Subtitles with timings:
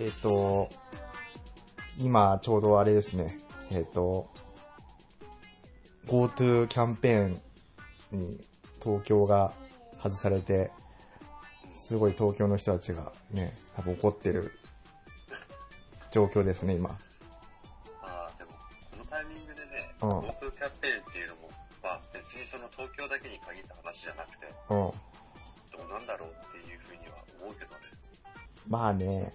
[0.00, 0.70] えっ、と、
[1.98, 3.38] 今ちょうどあれですね、
[3.70, 4.30] えっ、と、
[6.06, 7.40] GoTo キャンペーン
[8.12, 8.40] に
[8.82, 9.52] 東京が
[10.02, 10.70] 外されて、
[11.74, 14.52] すごい東京の人たちがね、多分怒ってる
[16.10, 16.88] 状況ですね、今。
[16.90, 16.94] あ
[18.02, 18.52] あ、でも、
[18.92, 21.50] このタイミングでね、うん GoTo キャンペーンっていうのも、
[21.82, 24.76] まあ別にその東京だけに限った話じゃなくて、うん。
[24.78, 24.94] ど
[25.86, 27.80] うなんだろうっていうふうには思うけどね。
[28.66, 29.34] まあね、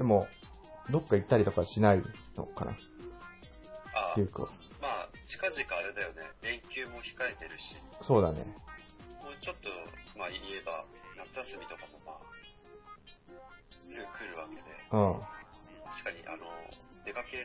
[0.00, 0.28] でも、
[0.88, 2.02] どっか行ったりとかしない
[2.34, 2.70] のかな？
[3.92, 4.48] ああっていうか、
[4.80, 8.40] まあ近々あれだよね、連休も控えてるし、そうだね。
[9.20, 9.68] もうちょっと、
[10.18, 10.86] まあ言えば、
[11.18, 12.16] 夏休みとかもまあ、
[13.68, 15.20] すぐ来るわけで、うん。
[15.92, 16.48] 確かにあの、
[17.04, 17.44] 出かける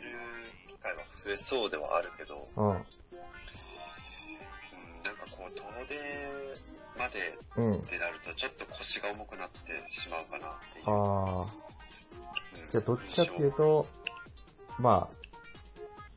[0.65, 2.67] 機会は増えそうではあるけど、うん。
[2.69, 2.80] うん、
[5.03, 5.99] なんかこう、遠出
[6.97, 7.75] までうん。
[7.75, 9.59] ってなると、ちょっと腰が重くなって
[9.91, 10.85] しまうかなっていう。
[10.87, 11.65] ああ。
[12.59, 13.86] うんじゃあどっちかっていうと、
[14.80, 15.16] まあ、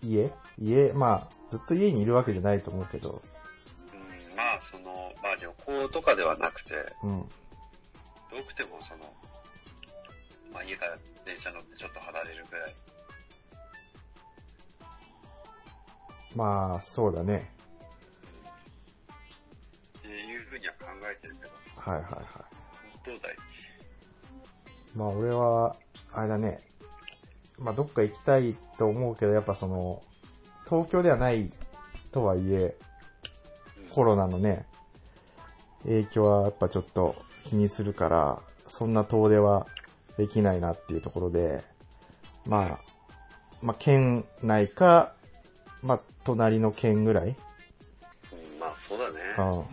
[0.02, 0.32] 家？
[0.60, 7.28] 家、まあ、ずっと家にいるわけじゃないと思うけど、うん、まあ、その、まあ旅行とかではなくて、うん。
[8.30, 9.04] 遠くてもその、
[10.52, 12.72] まあ家から電車乗ってちょっと離れるぐらい。
[16.34, 17.50] まあ、そうだね。
[19.98, 22.24] っていうふうには考えてるけど、はいはいはい。
[23.06, 23.36] どうだい？
[24.96, 25.76] まあ俺は、
[26.12, 26.60] あれだね。
[27.58, 30.02] まあどっか行きたいと思うけど、やっぱその、
[30.68, 31.50] 東京ではない
[32.12, 32.76] とはいえ、
[33.90, 34.66] コロナのね、
[35.82, 39.66] 影響はやっぱちょっと気にするから、そんな遠出は
[40.16, 41.64] できないなっていうところで、
[42.46, 42.80] まあ、
[43.62, 45.14] まあ県内か、
[45.82, 47.34] まあ隣の県ぐらい、うん、
[48.60, 49.18] まあそうだね。
[49.38, 49.64] うん、うん。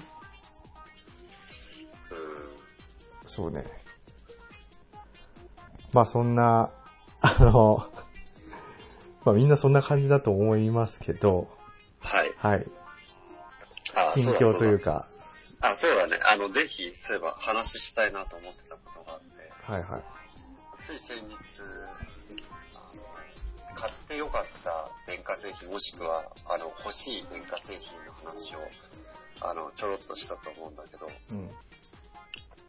[3.25, 3.84] そうね。
[5.95, 6.71] まあそんな、
[7.21, 7.89] あの、
[9.23, 11.47] まあみんなそんな感じだと思いますけど、
[12.01, 12.33] はい。
[12.37, 12.65] はい。
[13.95, 15.07] あ近況というか、
[15.61, 16.19] あ、そうだね。
[16.25, 20.03] あの、ぜひ、そういえば話したいなと思ってたことがあって、はいはい。
[20.83, 21.33] つい先日、
[22.73, 28.59] あの買ってよかった電化製品もしくは、あの、欲しい電化製品の話を、
[29.39, 31.45] あの、ちょろっとしたと思うんだけど、うん。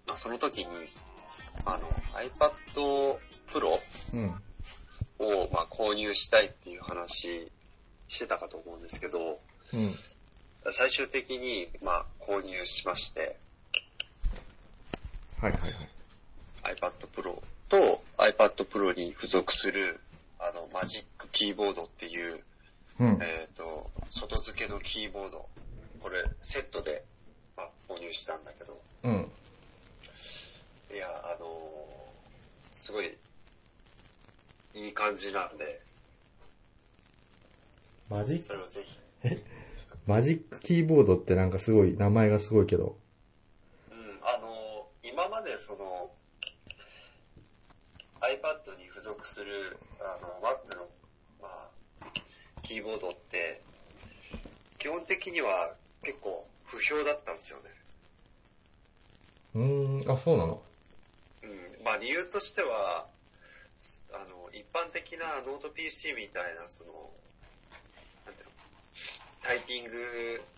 [0.06, 0.88] まあ、その時に、
[1.64, 3.18] あの、iPad
[3.48, 3.78] Pro
[4.14, 4.42] うん。
[5.18, 7.50] を、まあ、購入したいっていう話
[8.08, 9.40] してたかと思うんですけど、
[9.72, 9.94] うん。
[10.72, 13.36] 最終的に、まあ、購入しまして、
[15.40, 16.74] はいはいはい。
[16.74, 20.00] iPad Pro と iPad Pro に付属する、
[20.38, 22.40] あの、マジックキーボードっていう、
[22.98, 23.18] うん。
[23.22, 25.46] えっ、と、外付けのキーボード、
[26.00, 27.04] これ、セットで、
[27.56, 29.30] まあ、購入したんだけど、うん。
[30.96, 33.18] いや、あのーすごい、
[34.74, 35.82] いい感じなんで、
[38.08, 38.36] マジ？
[38.36, 38.98] ック、それをぜひ、
[40.06, 42.96] マジックキーボードってなんかすごい、名前がすごいけど。
[43.90, 46.10] うん、あのー今までその、
[48.22, 50.88] iPad に付属する、あの、Mac の、
[51.42, 51.68] ま
[52.02, 52.06] あ、
[52.62, 53.60] キーボードって、
[54.78, 57.64] 基本的には結構不評だったんですよね。
[59.54, 60.54] うーん、あ、そうなの？
[60.54, 60.60] うん、
[61.86, 63.06] まあ理由としては、
[64.10, 66.90] あの、一般的なノート PC みたいな、その、
[68.26, 68.52] なんていうの、
[69.44, 69.94] タイピング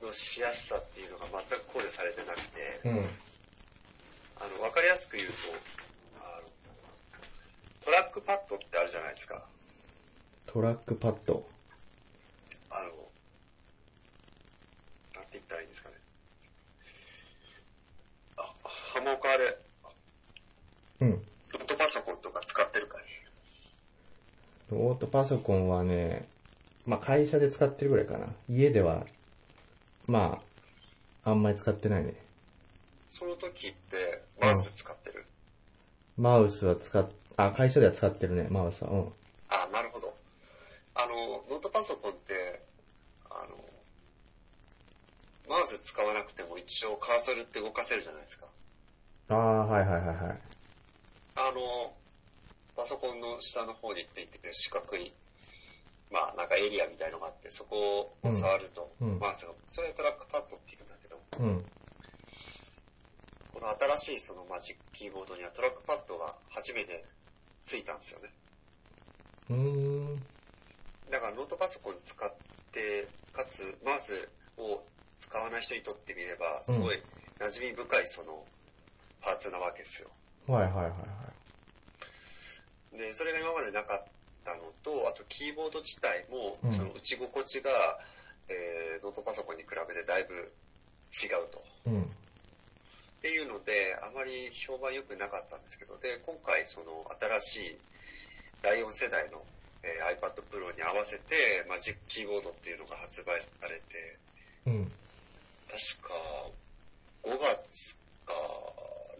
[0.00, 2.93] のしやすさっていうのが全く考慮されてなくて、うん。
[4.41, 5.34] あの、わかりやすく言うと、
[6.25, 6.49] あの、
[7.84, 9.47] トラックパッドってあるじゃないですか。
[10.47, 11.47] トラックパッド。
[12.71, 12.89] あの、
[15.15, 15.95] なんて言ったらいいんですかね。
[18.39, 19.67] あ、ハモカあれ、
[21.00, 21.10] うん。
[21.10, 23.04] ノートパソコンとか使ってるかね。
[24.71, 26.28] ノートパソコンはね、
[26.86, 28.27] まあ会社で使ってるぐらいかな。
[28.48, 29.06] 家では、
[30.06, 30.41] ま
[31.24, 32.15] あ、あんまり使ってないね。
[33.06, 33.77] その時って、
[34.41, 35.27] マウス使ってる、
[36.16, 38.91] マウスは使っ、あ、会社では使ってるね、マウスは。
[38.91, 39.12] うん。
[39.48, 40.15] あ、なるほど。
[40.95, 42.34] あの、ノートパソコンって、
[43.30, 43.56] あの、
[45.48, 48.47] マウス使わなくても一応カーソルって動かせるじゃないですか。
[49.28, 50.47] ああ、はいはいはいはい。
[51.38, 51.94] あの、
[52.74, 55.12] パソコンの下の方についてる四角い、
[56.10, 61.64] まあなんかエリアみたいのがあって、そこを触ると、うんうんマウスが、それトラックパッドって言うんだけど、うん。
[63.54, 67.04] この新しいそのマジックキーボードにはトラックパッドが初めて
[67.64, 68.30] ついたんですよね。
[69.50, 70.22] うーん。
[71.10, 72.30] だからノートパソコン使っ
[72.72, 74.82] て、かつマウスを
[75.18, 76.96] 使わない人にとってみれば、すごい
[77.38, 78.44] 馴染み深いその
[79.22, 80.10] パーツなわけですよ。
[80.48, 81.17] はいはいはいはい。
[82.98, 84.04] で、それが今までなかっ
[84.45, 87.71] たのと、あとキーボード自体もうん、その打ち心地が、
[88.48, 91.62] えーノートパソコンに比べてだいぶ違うと。
[91.86, 92.03] うん。
[92.03, 92.06] っ
[93.22, 97.06] ていうので、あまり評判良くなかったんですけど、で、今回その
[97.41, 97.78] 新しい
[98.62, 99.42] 第4世代の、
[99.83, 104.18] えー iPad Pro に合わせて、マジックキーボードっていうのが発売されて、
[104.66, 104.92] うん。
[105.71, 106.15] 確か
[107.22, 108.33] 5月か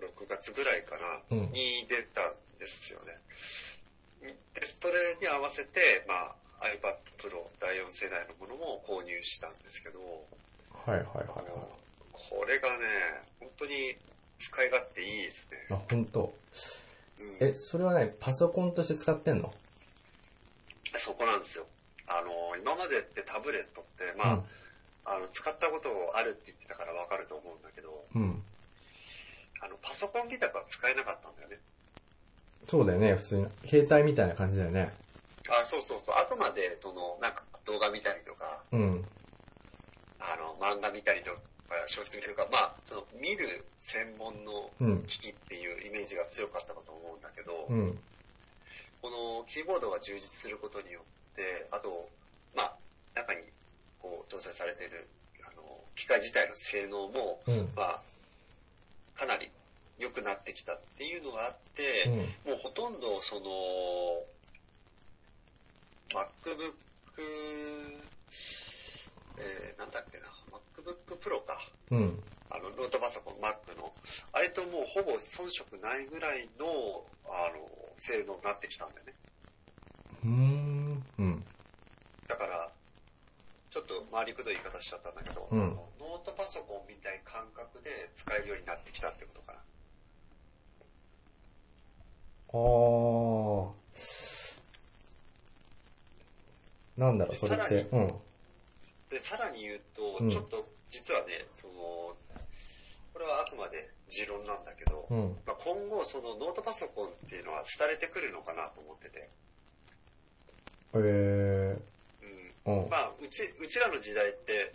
[0.01, 0.99] 6月ぐらいか
[1.31, 3.13] な、うんに出たんですよね。
[4.21, 10.01] で、それに合わせて、まあ、iPad Pro 第4世代のものも購入したんですけど、
[10.87, 11.45] はいはいはいはい。
[12.13, 12.85] これがね、
[13.41, 13.97] 本当に
[14.39, 15.67] 使い勝手いいですね。
[15.71, 16.25] あ、本当。
[16.25, 16.33] うん
[17.43, 19.49] え、それはね、パソコンとして使ってんの？
[20.97, 21.67] そこなんですよ。
[22.07, 24.45] あの、今までってタブレットって、ま
[25.05, 28.23] あ、あの、使ったことあるって言ってたからわかると思うんだけど、うん。
[28.23, 28.43] うん。
[29.61, 31.59] あの、パソコン自体は使えなかったんだよね。
[32.69, 33.47] そうだよね、普通に。
[33.65, 34.93] 携帯みたいな感じだよね。
[35.49, 36.15] あ、そうそうそう。
[36.17, 39.05] あくまで、その、なんか動画見たりとか、うん。
[40.21, 41.41] あの、漫画見たりとか、
[41.87, 45.03] 小説見たりとか、まあ、その、見る専門のうん。
[45.07, 47.99] 機器っていうイメージが強かったかと思うんだけど、うん。
[49.01, 51.03] このキーボードが充実することによっ
[51.37, 52.11] て、あと、
[52.55, 52.79] まあ、
[53.15, 53.49] 中に
[53.99, 55.09] こう搭載されている、
[55.49, 55.63] あの、
[55.97, 57.73] 機械自体の性能も、うん。
[57.75, 58.03] まあ、
[59.15, 59.51] かなり
[59.99, 62.53] 良くなってきたっていうのがあって、うん。
[62.53, 63.43] もうほとんどその、
[66.11, 66.75] MacBook、
[69.39, 71.59] えー、なんだっけな、MacBook Pro か。
[71.91, 72.23] うん。
[72.51, 73.93] あの、ノートパソコン、Mac の。
[74.33, 79.15] あれともうほぼ遜色ないぐらいの、あの、性能になってきたんだよね。
[80.25, 81.05] うーん。
[81.19, 81.45] うん。
[82.29, 82.71] だから、
[83.71, 89.61] ちょっと回りくどい言い方しちゃったんだけど、うんあのノートパソコンみたいな感覚で使えるようになってきたってことかな。
[92.53, 93.69] あー。
[96.97, 97.87] なんだろう、それって。
[97.93, 98.09] うん。
[99.11, 101.75] で、さらに言うと、うんちょっと実はね、その、
[103.13, 105.37] これはあくまで持論なんだけど、うん。
[105.47, 109.29] まあ、今後そのノートパソコンっていうのは廃れてくるのかなと思ってて、
[110.95, 111.79] え
[112.67, 112.73] うん。
[112.73, 112.83] ー。
[112.83, 112.91] うん。
[112.91, 114.73] まあ、うち、うちらの時代って、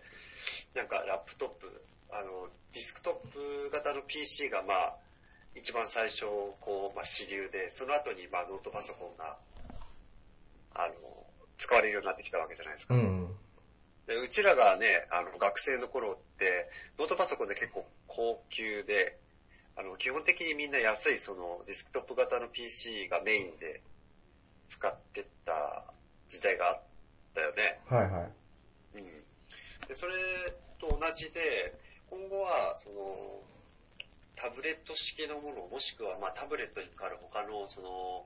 [0.75, 1.81] なんかラップトップ、
[2.11, 4.95] あの、ディスクトップ型の PC がまあ、
[5.55, 6.25] 一番最初、
[6.61, 9.37] こう、まあ主流で、その後にまあノートパソコンが、
[10.73, 10.93] あの、
[11.57, 12.95] 使われるようになってきたわけじゃないですか。
[12.95, 13.35] うん。
[14.07, 16.69] でうちらがね、あの、学生の頃って、
[16.99, 19.17] ノートパソコンで結構高級で、
[19.75, 23.81] あの、基本的にみんな安いそのディスクトップ型の PC がメインで
[24.69, 25.85] 使ってた
[26.27, 26.81] 時代があっ
[27.33, 27.79] たよね。
[27.87, 28.31] はいはい。
[28.97, 29.23] うん。
[29.87, 30.13] で、それ
[30.79, 31.73] と同じで、
[32.09, 33.41] 今後は、その、
[34.35, 38.25] タブレット式のもの、もしくは、まあ、タブレットに代わる他の、その、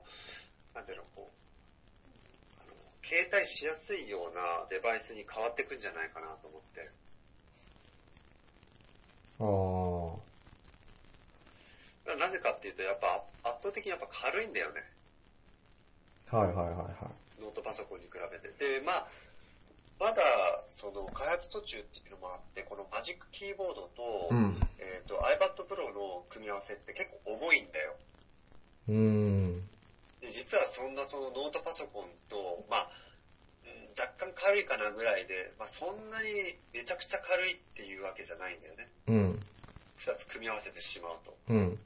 [0.74, 6.90] なんていうの、こう、あの、携帯しやすいようなデバイスに変わっていくんじゃないかなと思って。
[9.40, 10.18] あー。
[12.08, 14.82] だからなぜかっていうと、やっぱ圧倒的にやっぱ軽いんだよね。
[16.30, 17.42] はいはいはいはい。
[17.42, 18.48] ノートパソコンに比べて。
[18.58, 19.08] で、まあ、
[19.98, 20.22] まだ、
[20.68, 24.60] その、開発途中っていうのもあって、このマジックキーボードと、うん。
[24.78, 27.96] えっ、と、iPad Pro の組み合わせって結構重いんだよ。
[28.88, 29.68] うーん。
[30.20, 32.90] で実はそんなそのノートパソコンと、まあ、
[33.64, 36.28] うん若干軽いかなぐらいで、まあそんなに
[36.72, 38.88] めちゃくちゃ軽いっていうわけじゃないんだよね。
[39.08, 39.40] うん。
[39.96, 41.36] 二つ組み合わせてしまうと。
[41.48, 41.78] うん。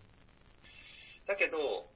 [1.26, 1.87] だけど、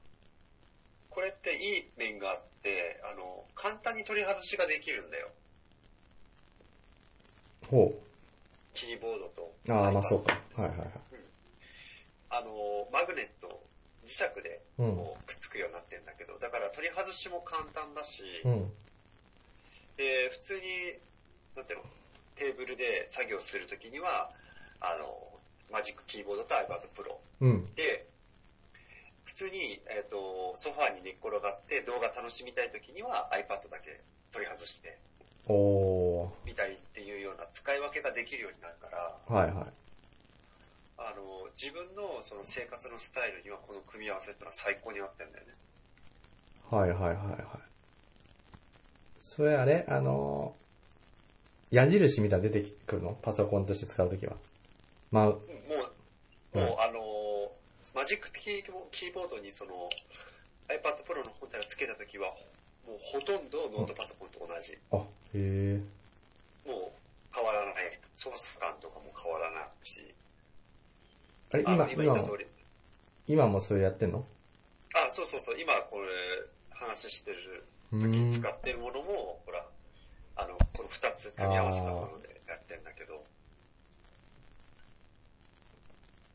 [1.11, 5.31] これっていい面があって、あの、簡単に取り外しができるんだよ。
[7.69, 7.95] ほ
[8.75, 9.55] キーボードと。
[9.67, 9.73] う。
[9.73, 10.41] ああ、まあそうか。
[10.55, 10.91] はいはいはい。
[12.31, 13.63] あの、マグネット、
[14.05, 14.97] 磁石でうん。
[14.97, 18.71] こうくっつくようになってんだけど、だから取り外しも簡単だし、うん。
[19.97, 20.61] で、普通に、
[21.57, 21.85] なんていうの、
[22.37, 24.31] テーブルで作業するときには、
[24.81, 25.41] あの、
[25.73, 27.75] マジックキーボードと iPad Pro うん。
[27.75, 28.07] で、
[29.25, 34.01] 普通に、えっ、と、ソファーに寝っ転がって動画楽しみたいときには iPad だけ
[34.33, 34.99] 取り外して。
[36.45, 36.79] 見たり
[37.53, 39.67] 使い分けができるようになるから、はいはい。
[40.99, 45.53] あの、自分のその生活のスタイルにはこの組み合わせってのは最高に合ってんだよね。
[46.71, 47.39] はいはいはいはい。
[49.19, 49.85] それあれ？
[49.89, 53.19] あのー、矢印みたいなの出てくるの？
[53.23, 54.37] パソコンとして使うときは。
[55.11, 55.41] まあ、もう、
[56.55, 57.53] うんもう、あの、
[57.95, 59.89] マジックキーボキーボードにその
[60.69, 62.35] iPad Pro の本体をつけたときは、
[62.87, 64.79] もうほとんどノートパソコンと同じ。
[64.91, 65.01] あ、へ
[65.35, 65.81] え。
[66.67, 66.93] もう
[67.37, 67.75] 変わらない。
[68.15, 70.15] 操作感とかも変わらないし。
[71.53, 72.39] あれ今、今言今も？
[73.29, 74.25] 今もそれやってんの？
[74.95, 75.61] あ、そうそうそう。
[75.61, 76.09] 今これ
[76.71, 78.31] 話話してるう時。
[78.31, 79.65] 使ってるものも、ほら、
[80.37, 83.23] あの、この二つ組み合わせたものでやってんだけど、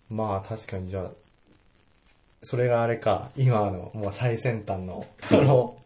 [0.09, 1.11] まあ確かにじゃあ、
[2.43, 5.77] それがあれか、今のもう最先端の、あの、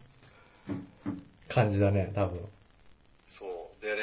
[1.48, 2.40] 感じだね、多分。
[3.26, 3.46] そ
[3.80, 3.84] う。
[3.84, 4.00] でね、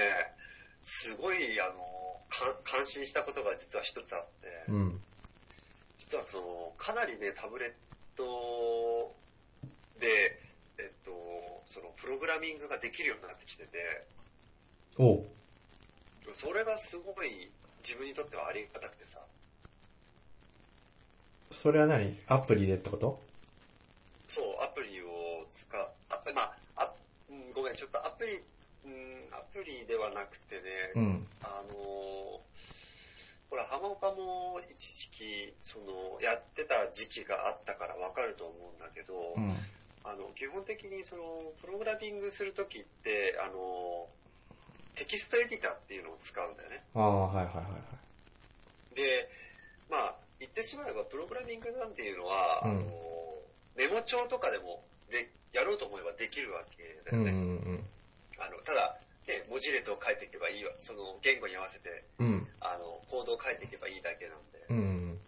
[0.84, 4.28] すごい、あの、か感心したことが実は一つあっ
[4.68, 5.02] て、うん。
[5.98, 7.74] 実はその、かなりね、タブレッ
[8.18, 9.16] ト
[10.00, 10.08] で、
[10.78, 11.12] えっと、
[11.66, 14.06] その、プログラミングができるようになってきてて、
[14.98, 15.25] おう。
[16.34, 17.52] それがすごい
[17.84, 19.20] 自分にとってはありがたくてさ、
[21.52, 22.18] それは何？
[22.28, 23.22] アプリでってこと？
[24.28, 26.94] そう、アプリを使う、あまあ、あ
[27.30, 28.42] うんごめん、ちょっとアプリ、
[28.86, 30.62] うん、アプリではなくてね、
[30.96, 31.28] うん。
[31.42, 32.84] あのー
[33.50, 39.54] ほら、浜岡も一時期、その、やってた時期があったからわかると思うんだけど、うん。
[40.04, 41.24] あの、基本的にその、
[41.62, 44.24] プログラミングするときって、あのー
[44.96, 46.84] テキストエディターっていうのを使うんだよね。
[46.94, 47.70] ああ、はいはいはいは
[48.92, 48.96] い。
[48.96, 49.28] で、
[49.90, 53.13] まあ、言ってしまえば、プログラミングなんていうのは、うんあのー
[53.75, 57.40] メモ帳とかでも、で、やろうと思えばできるわけだうんうよね。
[57.40, 57.73] ん
[58.44, 62.28] あの、ただ、ね、文字列を書いていけばいいわ、その言語に合わせて、うん。
[62.28, 62.48] うん。
[62.60, 64.60] あの、コードを書いていけばいいだけなんで。
[64.70, 65.20] うん。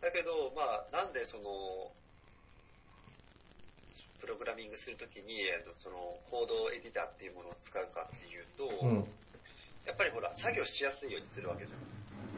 [0.00, 1.92] だけど、まあ、なんでその、
[4.20, 5.96] プログラミングするときに、えっと、その、
[6.30, 9.04] コードエディターっていうものを使うかっていうと、うん。
[9.86, 11.72] やっぱりほら、作業しやすいようにするわけじ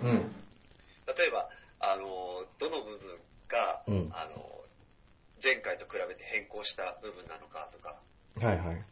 [0.02, 0.10] ゃん。
[0.10, 0.18] うん。
[0.18, 4.64] 例えば、あの、どの部分が、うんあの、
[5.42, 8.00] 前回と比べて変更した部分なのかとか、
[8.40, 8.82] はいはい。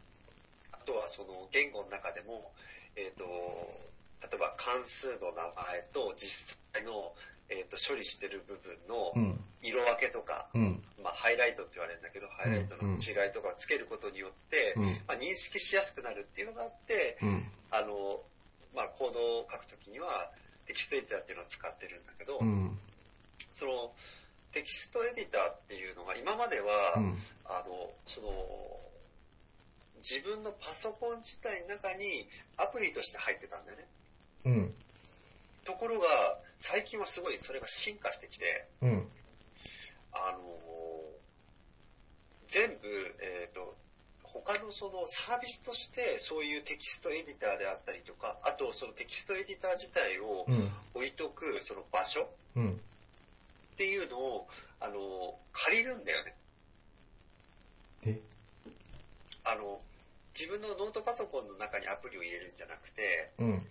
[0.91, 2.51] あとはその言語の中でも、
[2.97, 7.13] えっ、と、例えば関数の名前と実際の、
[7.49, 9.39] えっ、と、処理してる部分のうん。
[9.63, 10.83] 色分けとか、うん。
[11.03, 14.83] まあ、ハイライトって言われるんだけど、ハイライトの違いとかをつけることによって、うん。
[15.07, 17.45] まあ、認識しやすくなるっていうのがあって、うん。
[17.69, 18.19] あの、
[18.75, 20.31] まあ、コードを書くときには、
[20.65, 22.77] テキストエディターっていうのを使ってるんだけど、うん。
[23.51, 23.93] その、
[24.51, 27.15] テキストエディターっていうのが今までは、うん。
[27.45, 28.27] あの、その、
[30.01, 32.27] 自分のパソコン自体の中に
[32.57, 33.87] アプリとして入ってたんだよね。
[34.45, 34.73] うん。
[35.63, 36.07] ところが、
[36.57, 39.07] 最近はすごいそれが進化してきて、うん。
[40.13, 40.39] あの、
[42.47, 43.75] 全部、えっ、と、
[44.23, 50.71] 他のそのサービスとしてそういうテキストエディターであったりとか、あとそのテキストエディター自体をうん。
[50.95, 52.71] 置いとくその場所うん。
[52.73, 54.47] っていうのを、
[54.79, 56.35] あの、借りるんだよね。
[58.05, 58.19] え？
[59.43, 59.81] あの、
[60.37, 63.65] 自分のノートパソコンの中にアプリを入れるんじゃなくて、うん。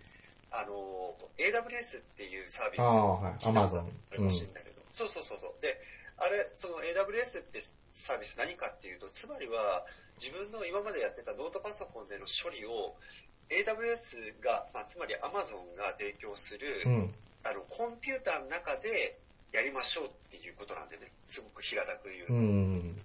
[0.50, 3.34] あの、AWS っていうサービスああ、はい。
[3.44, 3.78] アマゾン。
[3.80, 5.62] あるかもしれないけど、そうそうそうそう。
[5.62, 5.80] で、
[6.18, 7.60] あれ、その AWS って
[7.92, 9.86] サービス何かっていうと、つまりは
[10.18, 12.94] 自分の今までやってたノートパソコンでの処理を
[13.48, 17.14] AWS が、まあ、つまり Amazon が提供する、うん。
[17.44, 19.18] あの、コンピューターの中で
[19.52, 21.10] やりましょうっていうことなんでね。
[21.26, 22.34] すごく平たく言うと。
[22.34, 23.02] うん。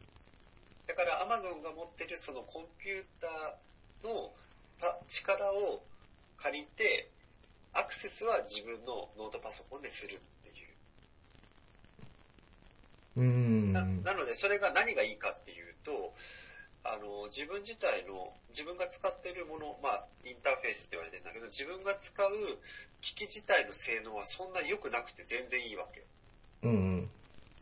[0.88, 4.32] だから Amazon が持ってるそのコンピューターの
[4.80, 5.82] パ力を
[6.38, 7.10] 借りて、
[7.74, 10.64] アクセスは自分のノートパソコンでするってい
[13.18, 13.22] う。
[13.22, 13.74] うん。
[13.74, 16.14] ななので、それが何がいいかっていうと、
[16.84, 22.32] あの、自分自体の、自分が使っているもの、まあ、インターフェースって言われてるんだけど、自分が使う
[23.02, 26.04] 機器自体の性能はそんな良くなくて全然いいわけ。
[26.64, 27.10] うん。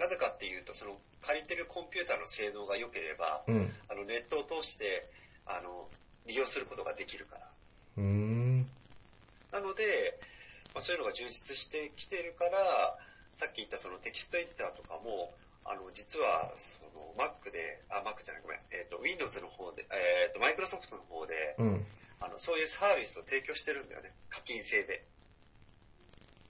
[0.04, 3.72] なぜかっていうと、その、借りてるコンピューターの性能が良ければ、うん。
[3.88, 5.08] あの、ネットを通して、
[5.46, 5.88] あの、
[6.28, 7.48] 利用することができるから。
[7.98, 8.68] うん。
[9.54, 10.20] なので、
[10.76, 13.00] まあ、そういうのが充実してきてるから、
[13.34, 15.34] さっき言ったそのテキストエディターとかも、
[15.64, 21.86] あの、実は、その、Mac で、あ、Mac じゃない、ごめん、えっ、と、Windows の方で、えっ、と、Microsoft の方で、うん。
[22.20, 24.12] あの、そういうサービスを提供してるんだよね。
[24.30, 25.06] 課金制で。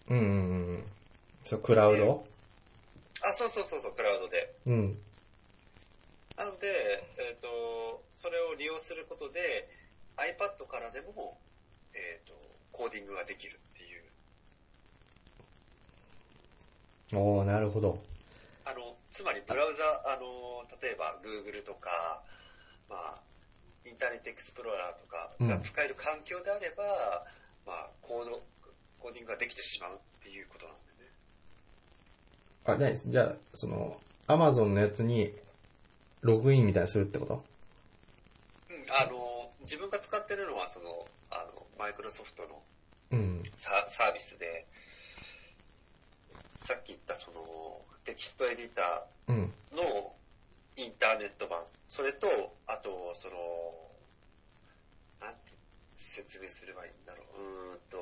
[0.09, 0.17] うん。
[0.17, 0.83] うん。
[1.45, 2.25] そう、クラウド？
[3.23, 4.53] あ、そうそうそうそう、クラウドで。
[4.67, 5.01] うん。
[6.35, 6.67] なので、
[7.19, 9.69] えっ、と、それを利用することで、
[10.17, 11.39] iPad からでも、
[11.93, 12.33] えっ、と、
[12.71, 13.99] コーディングができるってい
[17.15, 17.19] う。
[17.19, 18.01] おー、なるほど。
[18.65, 22.23] あの、つまりブラウザ、あの、例えば Google とか、
[22.89, 23.21] まあ、
[23.85, 26.83] インターネットエクスプローラーとかが使える環境であれば、
[27.65, 28.41] まあ、コード、
[28.99, 30.92] コーディングができてしまうっていうことなんでね。
[32.65, 35.33] あ、何ですじゃあ、その、アマゾンのやつに、
[36.21, 37.45] ログインみたいにするってこと？
[38.69, 40.85] うん、あの、自分が使ってるのは、その、
[41.29, 42.63] あの、マイクロソフトの
[43.11, 43.43] うん。
[43.55, 44.67] ササービスで、
[46.55, 47.41] さっき言ったその、
[48.05, 49.53] テキストエディタうん。
[49.71, 50.17] ーの、
[50.75, 51.67] インターネット版。
[51.85, 52.27] それと、
[52.67, 53.35] あと、その、
[55.19, 55.57] なんて
[55.95, 57.41] 説明すればいいんだろう。
[57.41, 57.97] うーんと、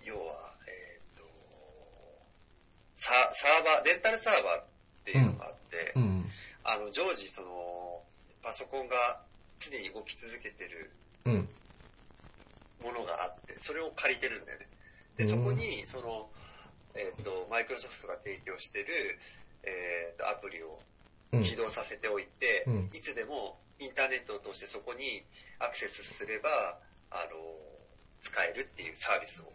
[0.00, 0.51] 要は、えっ、と、
[3.02, 4.64] ササーバー、レンタルサーバーっ
[5.04, 6.24] ていうのがあって、うん。
[6.62, 8.00] あの、常時その、
[8.44, 8.94] パソコンが
[9.58, 10.92] 常に動き続けてる
[11.24, 11.48] うん。
[12.80, 14.68] ものがあって、それを借りてるんだよね。
[15.16, 16.30] で、うんそこに、その、
[16.94, 18.86] えっ、と、マイクロソフトが提供してる、
[19.64, 20.78] えっ、と、アプリを
[21.32, 21.42] うん。
[21.42, 25.24] 起動させておいて、うんいつでもインターネットを通してそこに
[25.58, 26.78] アクセスすれば、
[27.10, 27.56] あの、
[28.20, 29.52] 使えるっていうサービスを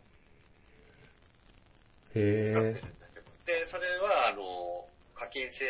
[2.16, 2.82] へ使ってるんえ。
[3.00, 3.07] だ
[3.48, 4.86] で、それは、あの、
[5.16, 5.64] 課金制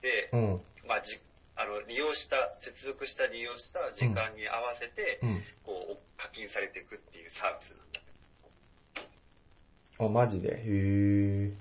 [0.00, 0.62] で、うん。
[0.86, 1.20] まあ、じ、
[1.56, 5.42] あの、利用した、接続した利用した時間に合わせて、うん。
[5.64, 8.00] こう、課金されていくっていうサービスなんだ
[9.96, 10.48] けあ、マジで？
[10.48, 10.58] へえ。
[10.62, 11.52] ど、うん。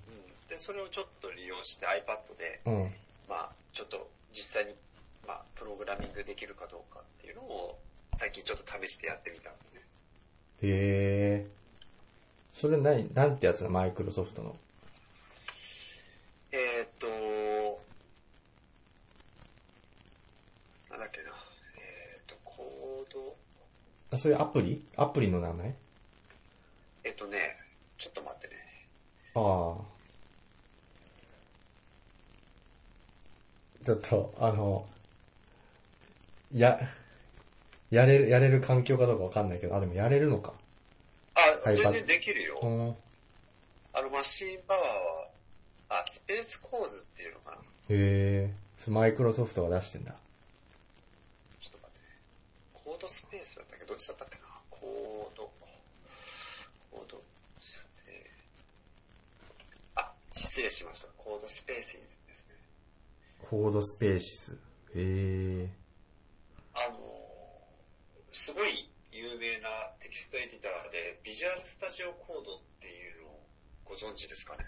[0.47, 2.95] で、それをちょっと利用して iPad で、うん。
[3.27, 4.75] まあ、ちょっと実際に、
[5.25, 7.79] まあ、プログラミングできるかどうかっていうのを、
[8.15, 9.85] 最近ちょっと試してやってみたんでね。
[10.61, 11.47] へえ。
[12.51, 14.55] それ何、なんてやつだ、マイクロソフトの。
[16.49, 17.07] えーっと、
[20.89, 21.29] なんだっけな、
[21.75, 23.35] えーっと、コード、
[24.17, 24.83] あ、それアプリ？
[24.97, 25.75] アプリの名前？
[27.03, 27.37] えーっとね、
[27.97, 28.55] ちょっと待ってね。
[29.35, 29.97] ああ。
[33.85, 34.85] ちょっと、あの、
[36.53, 36.79] や、
[37.91, 40.51] やれる、やれる環境かどうかわかんないけど、あ、でもやれるのか。
[41.35, 42.59] あ、全然できるよ。
[42.61, 42.89] うん。
[42.89, 42.95] へ
[43.93, 47.57] あの、マシンパワーは、あ、スペースコーズっていうのかな。
[47.89, 48.51] え。
[48.77, 50.11] それマイクロソフトが出してんだ。
[51.61, 52.05] ちょっと待ってね。
[52.73, 55.51] コードスペースだったっけどっちだったっけなコード、
[56.91, 57.19] コード
[57.59, 58.15] スペー
[59.95, 61.07] あ、失礼しました。
[61.17, 62.55] コードスペースですね。
[63.49, 64.51] コードスペーシス。
[64.53, 64.57] へ
[64.93, 65.69] え。
[66.75, 67.01] あのー、
[68.33, 73.39] すごい有名なテキストエディターで、ビジュアルスタジオコードっていうのを
[73.83, 74.65] ご存知ですかね？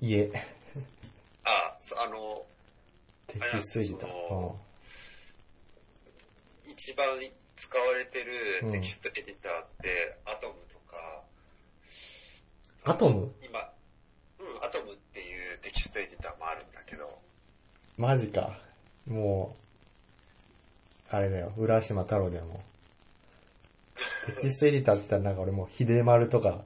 [0.00, 0.32] いえ。
[1.44, 2.44] あ、そあの、
[3.28, 4.54] テキストエディター。
[6.66, 7.06] 一番
[7.60, 11.24] 使われてるテキストエディターって、アトムとか、
[12.84, 13.34] アトム？
[13.44, 13.60] 今、
[14.38, 17.18] うん、アトムっていうテキストエディターもあるんだけど、
[17.98, 18.58] マジか。
[19.06, 19.54] も
[21.12, 22.64] う、あれだよ、浦島太郎だよ、も
[24.26, 24.32] う。
[24.40, 26.64] テキストエディターって言ったらなんか俺もう、秀丸とか、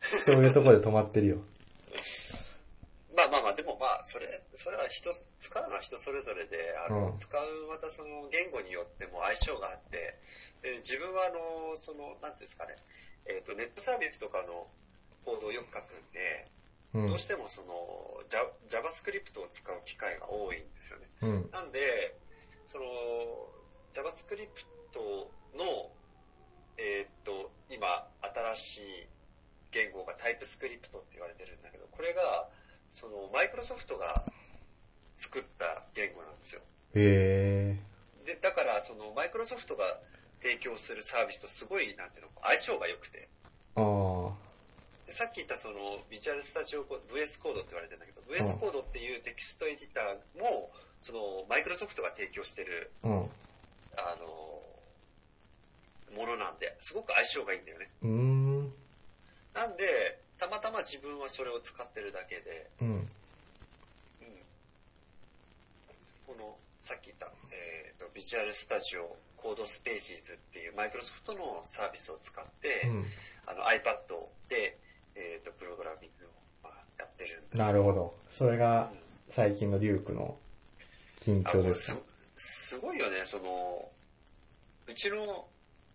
[0.00, 1.38] そういうところで止まってるよ。
[3.16, 5.10] まあまあまあ、でもまあ、それ、それは人、
[5.44, 10.16] 使うのは人それぞれで、あの、うん使うまたその言語によっても相性があって、
[10.62, 12.76] で自分はあの、その、なんですかね、
[13.28, 14.66] えっ、と、ネットサービスとかの
[15.24, 16.48] コードをよく書くんで、
[16.94, 17.18] うんどう。
[17.18, 21.08] してもその、Java- JavaScript を使う機会が多いんですよね。
[21.20, 21.50] うん。
[21.52, 22.16] なんで、
[22.64, 22.84] その、
[23.92, 24.48] JavaScript
[24.96, 25.92] の、
[26.78, 29.06] えーっと、今、新しい
[29.72, 32.48] 言語が TypeScript って言われてるんだけど、これが、
[32.88, 34.24] その、マイクロソフトが
[35.16, 36.60] 作った言語なんですよ。
[36.94, 37.78] へ
[38.24, 38.26] え。
[38.26, 39.84] で、だから、その、マイクロソフトが
[40.42, 43.28] 提供するサービスとすごい、なんていうの、相性が良くて。
[43.76, 44.32] ああ。
[45.06, 53.30] でさっき言ったその、ビジュアルスタジオ VS コードって言われてるんだけど、VS コードっていうテキストエディターも、その、マイクロソフトが提供してるうん。
[53.96, 54.62] あの、
[56.16, 57.90] ものなんで、すごく相性がいいんだよね。
[58.02, 58.72] うーん。
[59.52, 62.88] なんで、たまたま自分はそれを使ってるだけで、うん。
[62.88, 63.08] うん、
[66.26, 73.04] この、さっき言った、えっ、と、 Visual Studio Codespaces っていうマイクロソフトのサービスを使って、うん。
[73.44, 74.16] あの iPad
[74.48, 74.78] で、
[75.14, 76.28] えっ、と、プログラミングを、
[76.62, 77.58] まあ、やってるんで。
[77.58, 78.14] なるほど。
[78.30, 80.36] それがうん最近のデュークの
[81.20, 82.02] 近あもう況ですか？
[82.36, 83.90] すすごいよね、その、
[84.86, 85.44] うちの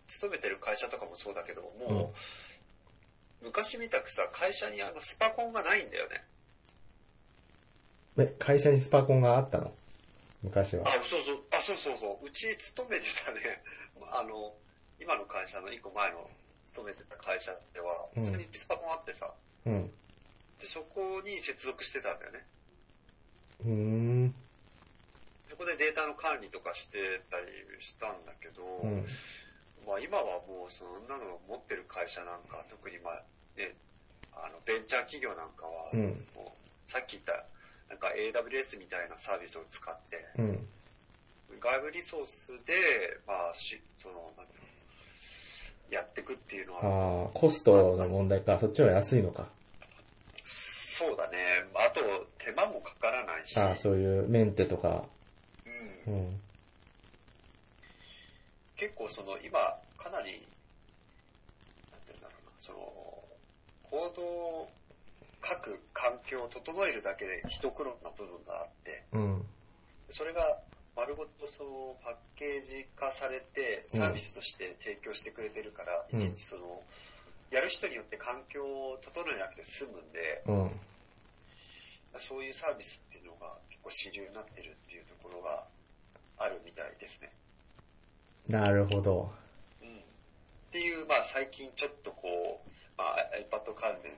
[0.06, 2.12] 勤めてる会社とかもそうだけど、も
[3.42, 6.22] う、昔みたくさ、会社にあのスパコンがないんだよね。
[8.18, 9.72] え、会社にスパコンがあったの？
[10.42, 10.90] 昔はあ、。
[11.02, 11.19] そう
[11.76, 13.62] そう、あ、そうそうそう、うち勤めてたね、
[14.12, 14.54] あの、
[14.98, 16.30] 今の会社の一個前の
[16.64, 19.34] 勤めてた会社では、うん普通にスパコンあってさ、
[19.66, 19.94] うん。
[20.58, 22.46] でそこに接続してたんだよね。
[23.60, 24.34] うーん。
[25.48, 27.46] そこでデータの管理とかしてたり
[27.80, 29.06] したんだけど、うん。
[29.86, 33.24] まあ今はもうそんなのを持ってる会社なんか、特にまあ
[33.56, 33.74] ね、
[34.32, 37.46] あのベンチャー企業なんかは、うんもうさっき言った
[37.88, 40.68] なんか AWS みたいなサービスを使って、うん。
[41.60, 42.74] 外部リソースで、
[43.26, 44.60] まあし、その、なんていう
[45.90, 48.58] の、やっていくっていうのは、ああ、コストの問題か。
[48.58, 49.46] そっちは安いのか。
[50.44, 51.38] そうだね。
[51.74, 52.00] あと、
[52.38, 55.04] 手間もかかからないし、ああ、そういうメンテとか。
[56.06, 56.40] うんうん。
[58.76, 59.58] 結構その今
[59.98, 62.78] かなり、なんて言うんだろうな、その、
[63.82, 64.70] コードを
[65.44, 69.46] 書く環境を整えるだけで一苦労な部分があって、うん。
[70.10, 70.60] それが
[70.96, 76.82] 丸ごとそのパッケージ化されてうんサービスとして提供してくれてるから、うんいちいちその、
[77.50, 80.70] やる人によって環境を整えなくて済むんで、うん。
[82.14, 85.64] そういうサービスっていうのが結構主流になってるっていうところが
[86.38, 87.30] あるみたいですね。
[88.48, 89.30] なるほど。
[89.82, 89.88] うん。
[89.88, 89.92] っ
[90.72, 94.12] ていう、まあ最近ちょっとこう、まあ iPad 関連、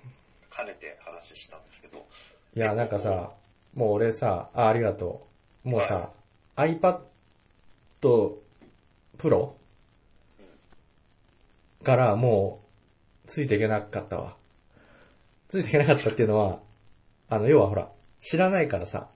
[0.54, 2.06] 兼ねて話したんですけど、
[2.54, 3.32] いや、なんかさ、
[3.74, 5.26] もう俺さ、あ、ありがと
[5.64, 5.68] う。
[5.68, 6.12] もうさ、
[6.56, 7.00] iPad
[8.00, 9.52] Pro
[11.82, 12.62] からも
[13.26, 14.36] う、ついていけなかったわ。
[15.48, 16.60] ついていけなかったっていうのは、
[17.28, 19.08] あの、要はほら、知らないからさ、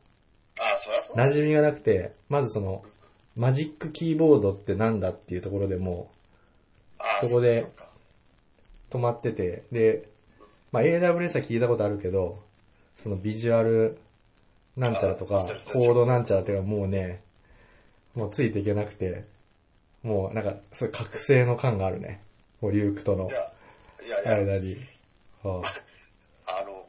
[0.58, 2.84] ああ、そりゃそうだ馴染みがなくて、まずその、
[3.36, 6.10] マジックキーボードってなんだっていうところでも
[6.98, 7.66] ああそこで
[8.90, 10.08] 止まってて、で、
[10.72, 12.42] まあ AWS は聞いたことあるけど、
[12.96, 13.98] そのビジュアル
[14.76, 17.22] なんちゃらとかあそう、そうコードなんちゃらっていうかもうね、
[18.16, 19.24] もうついていけなくて、
[20.02, 22.22] もうなんか、そういう覚醒の感があるね。
[22.60, 23.30] もうリュークとのい
[24.08, 24.74] や、いやいや、間に。
[25.42, 25.62] は
[26.46, 26.86] あの、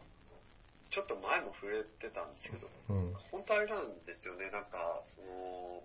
[0.89, 3.13] ちょっと前も触れてたんですけど、あうん。
[3.31, 5.83] 本当あれなんですよね、なんか、その、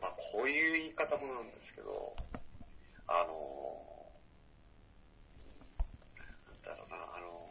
[0.00, 2.16] まあこういう言い方もなんですけど、
[3.08, 4.06] あの、
[6.64, 7.50] なんだろうな、あの、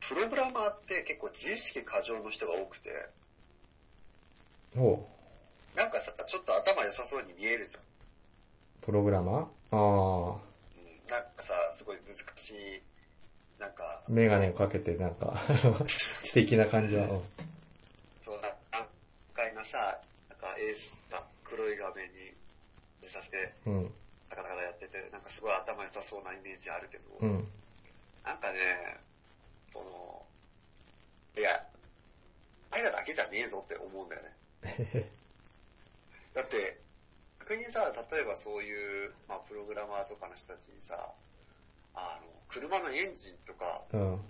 [0.00, 2.90] プログラマーって結構自意識過剰の人が多くて、
[4.76, 5.13] おう
[5.74, 7.82] なんかさ、ちょっと頭良さそうに見えるじゃん。
[8.80, 9.42] プログラマー？
[9.42, 9.76] ああ、う
[10.30, 12.82] ん、なんかさ、すごい難しい、
[13.58, 15.40] なんか、メガネをかけてなんか、
[16.22, 17.06] 知的な感じは。
[17.06, 17.22] う ん
[18.22, 18.88] そうな、難
[19.34, 22.34] 解なさ、なんかエースさ、黒い画面に
[23.02, 23.94] させて、うん。
[24.28, 27.48] カタカタやってて、なんかすごい頭良さそうなイメージあるけど、うん。
[28.24, 28.96] なんかね、
[29.72, 30.26] その、
[31.36, 31.66] いや、
[32.70, 35.10] あいらだけじゃねえぞって思うんだよね。
[36.34, 36.80] だって、
[37.40, 41.12] 逆にさ、例えばそういう、まあ、プログラマーとかの人たちにさ、
[41.94, 44.20] あの、車のエンジンとか、うん。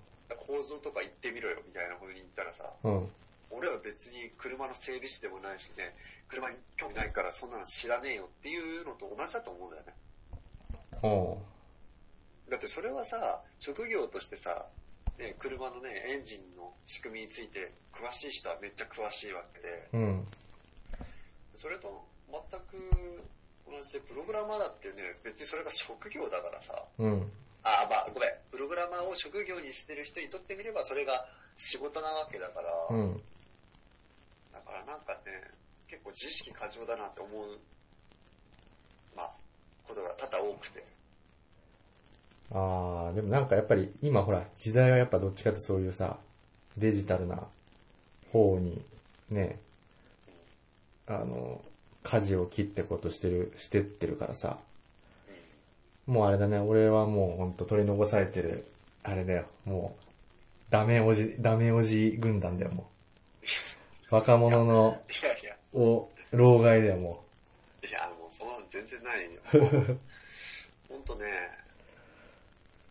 [0.47, 3.09] 構造とか言ってみろよみたいなことに言ったらさ、うん。
[3.51, 5.95] 俺は別に車の整備士でもないしね、
[6.29, 9.95] 車に興味ないからそんなの知らねえよっていうのと同じだと思うんだよね。
[12.51, 14.67] だってそれはさ、職業としてさ、
[15.19, 20.27] ね、車のね、エンジンの仕組みについて詳しい人はめっちゃ詳しいわけで、うん。
[21.55, 22.77] それと全く
[23.71, 27.31] 同じで、プログラマーだってね、別にそれが職業だからさ、うん。
[27.63, 33.23] あ、まあごめん、プログラマーを職業にしてる人にとってみればそれが仕事なわけだから、うん。
[34.53, 35.41] だからなんかね、
[35.89, 37.59] 結構自意識過剰だなって思う、
[39.17, 39.33] まあ、
[39.87, 40.85] ことが多々多くて。
[42.53, 46.19] ああ、でもなんかやっぱり今ほら、時代はやっぱどっちかってそういうさ、
[46.77, 47.47] デジタルな
[48.33, 48.83] 方に
[49.31, 49.59] ね、
[51.07, 51.63] あの、
[52.03, 54.59] 舵を切ってことしてる、してってるからさ、
[56.07, 58.67] もうあれだね、俺はもうほんと取り残されてる、
[59.03, 60.05] あれだよ、もう、
[60.71, 62.89] ダメおじ、ダメおじ軍団だよ、も
[64.11, 64.15] う。
[64.15, 67.25] 若者の、いやいや、お、老害だよ、も
[67.83, 69.41] いや、もうそんなの全然ないよ。
[70.89, 71.27] ほんとね、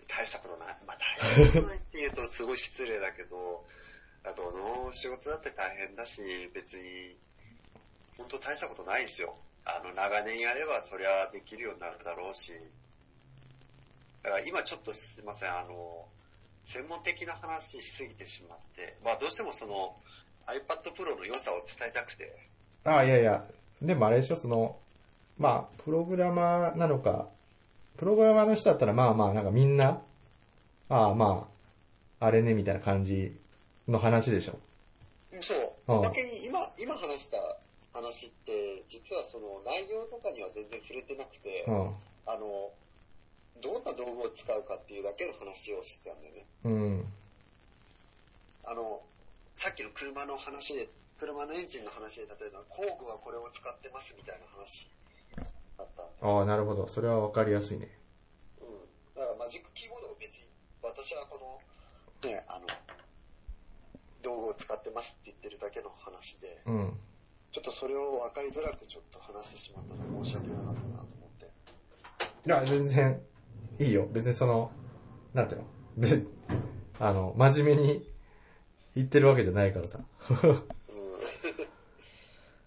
[0.07, 0.77] 大したことない。
[0.85, 3.65] まあ大したことないって言うとすごい失礼だけど、
[4.23, 6.21] あとの仕事だって大変だし、
[6.53, 7.17] 別に、
[8.17, 9.35] 本当大したことないですよ。
[9.65, 12.53] あの、長年やればそりゃできるようになるだろうし。
[14.23, 16.05] だから今ちょっとすいません、あの、
[16.63, 19.95] 専門的な話しすぎてしまって、まあどうしてもその
[20.47, 22.25] iPad Pro の良さを伝えたくて、
[22.85, 22.89] う。
[22.89, 23.45] ああ、いやいや、
[23.81, 24.77] でもあれでしょ、その、
[25.37, 27.27] まあ、プログラマーなのか、
[27.97, 30.01] プログラマーの人だったらまあまあ、なんかみんな、
[30.89, 31.47] ああま
[32.19, 33.37] あ、あれね、みたいな感じ
[33.87, 34.59] の話でしょ。
[35.41, 35.57] そう。
[35.87, 37.37] うんおまけに今、今話した
[37.93, 41.95] 話って、実はその内容とかには全然触れてなくて、うん。
[42.25, 42.73] あの、
[43.61, 46.45] どんな道具を使うかっていうだけの話をしてたんだよね。
[46.63, 47.13] うん。
[48.65, 49.03] あの、
[49.55, 54.89] さっきの車の話で、車のエンジンの話で、例えば工具はこれを使ってますみたいな話
[55.77, 56.27] だった。
[56.27, 56.87] ああ、なるほど。
[56.87, 57.89] それはわかりやすいね。
[58.59, 58.67] うん。
[59.15, 60.49] だからマジックキーボードも別に、
[60.81, 61.61] 私はこ
[62.23, 62.67] の、ね、あの、
[64.23, 66.99] 道具を使ってますって言ってるだけの話で、うん。
[67.53, 71.05] ちょっとそれを分かりづらくちょっと話してしまったので申し訳なかったなと思っ
[71.39, 71.51] て。
[72.47, 73.21] いや、全然、
[73.77, 74.07] いいよ。
[74.11, 74.71] 別にその、
[75.35, 75.67] なんていうの？
[75.97, 76.27] 別
[76.99, 78.11] あの、真面目に
[78.95, 79.99] 言ってるわけじゃないからさ。
[80.31, 80.37] うん。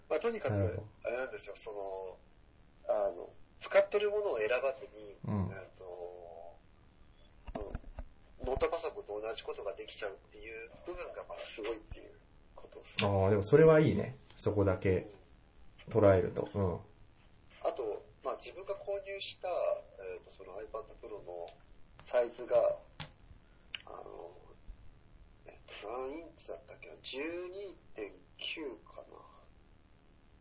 [0.07, 1.73] まあ、とにかく、なるほどあれなんですよ、そ
[2.87, 6.55] の、あの、使ってるものを選ばずに、うんえっと、
[7.59, 7.77] うん
[8.47, 12.17] ノートパソコンと同じことができちゃうっていう部分が、まあ、すごいっていう
[12.55, 13.05] ことですね。
[13.05, 14.15] ああ、でもそれはいいね。
[14.37, 15.09] そこだけ
[15.89, 16.47] 捉えると。
[16.53, 16.79] うん。
[17.67, 19.49] あと、まあ、自分が購入した、
[20.13, 21.47] えっとその iPad Pro の
[22.03, 22.77] サイズが、
[23.85, 24.31] あの、
[25.47, 29.17] えっと何インチだったっけな ?12.9 かな。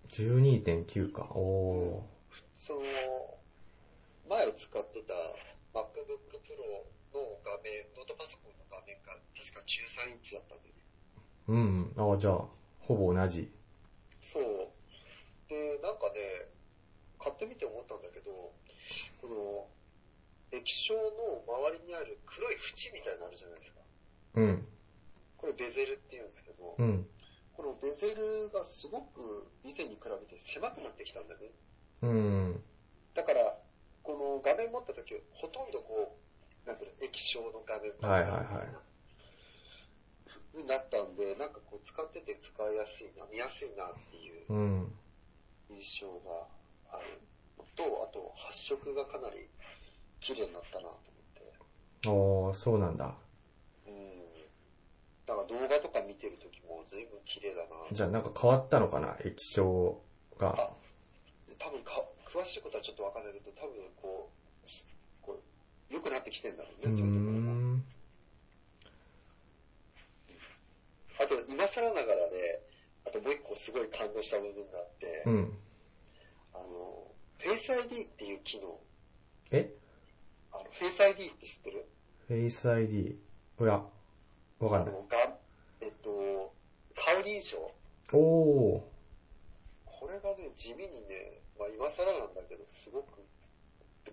[0.08, 1.22] 12.9か。
[1.34, 2.04] お
[2.54, 2.80] その、
[4.28, 5.14] 前使ってた
[5.72, 10.82] MacBook Pro の画面、ノートパソコンの画面が確か13インチだったんだよね。
[11.48, 11.52] ー。
[11.52, 12.12] うん。
[12.12, 12.44] ああ、じゃあ、
[12.80, 13.50] ほぼ同じ。
[14.36, 15.48] そう。
[15.48, 16.20] で、なんかね、
[17.18, 18.52] 買ってみて思ったんだけど、
[19.22, 19.66] この、
[20.52, 23.80] 液晶の周りにある黒い縁みたいなのあるじゃないですか。
[24.34, 24.68] うん。
[25.38, 27.06] これベゼルって言うんですけど、うん。
[27.56, 31.50] このベゼルがすごく以前に比べて狭くなってきたんだね。
[32.02, 32.62] うん。
[33.14, 33.58] だから、
[34.02, 36.16] この画面持った時、ほとんどこ
[36.64, 38.85] う、なんていうの、液晶の画面はいはいはい
[40.56, 44.92] になったんで、なんかこう使ってて使いやすいな、見やすいなっていううん。
[45.70, 46.46] 印象が
[46.90, 47.20] ある
[47.58, 49.48] のと、あと発色がかなり
[50.20, 52.50] 綺麗になったなと思って。
[52.50, 53.14] ああ、そうなんだ。
[53.86, 54.22] うん。
[55.26, 57.76] だから動画とか見てる時も随分綺麗だな。
[57.92, 60.00] じゃあなんか変わったのかな液晶
[60.38, 60.54] が。
[60.58, 60.70] あ、
[61.58, 64.30] 多分か、詳しいことはちょっとわかんないけど、多分こ
[64.64, 64.88] う、し
[65.22, 65.32] こ
[65.90, 67.38] う良くなってきてんだろうね、そういうところが。
[67.38, 67.84] ん。
[71.18, 72.60] あと、今更ながらね、
[73.06, 75.58] あともう一個すごい感動した部分があって、うん。
[76.54, 78.78] あの、Face ID っていう機能、
[79.50, 79.72] え？
[80.52, 81.86] あの、Face ID って知ってる
[82.28, 83.18] ？Face ID。
[83.60, 83.82] いや、
[84.58, 84.94] わかんない。
[85.80, 86.52] えっと、
[86.94, 87.70] 顔認証。
[88.12, 88.80] おー。
[89.84, 93.24] これがね、地味にね、まあ今更なんだけど、すごく、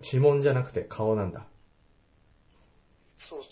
[0.02, 1.46] 指紋じゃなくて顔なんだ。
[3.16, 3.42] そう、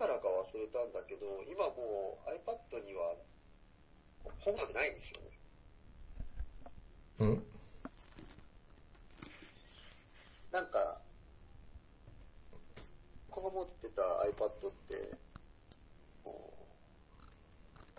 [0.00, 3.16] からか忘れたんだけど、今もう iPad には
[4.38, 5.38] 本がないんですよね。
[7.18, 7.46] うん
[10.50, 11.00] なんか、
[13.30, 15.16] この持ってた iPad って、
[16.24, 16.50] こ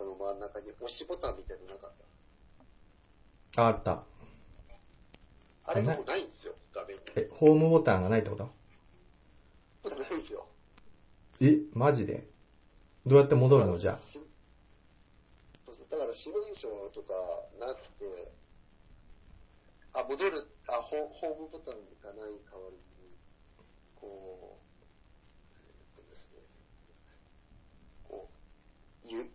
[0.00, 1.92] の真ん中に押しボタンみたいなのなかっ
[3.54, 3.62] た？
[3.62, 4.02] ああった。
[5.64, 7.02] あれがもうないんですよ、画面に。
[7.14, 8.50] え、ホームボタンがないってこと？
[9.88, 10.41] ないんですよ。
[11.44, 12.24] え、マジで？
[13.04, 13.94] どうやって戻るのじゃ？
[13.94, 13.96] あ。
[13.96, 14.20] し
[15.66, 17.12] そうそう、だから指紋認証とか
[17.58, 18.30] なくて、
[19.94, 22.82] あ、戻る、あ、ホホームボタンがない代わりに、
[23.96, 25.58] こう、
[25.96, 26.38] えっとですね、
[28.08, 28.30] こ
[29.04, 29.32] う、ゆ、なんて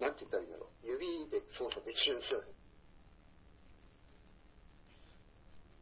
[0.00, 0.86] 言ったらいいんだろう？
[0.86, 2.46] 指で操作できるんですよね。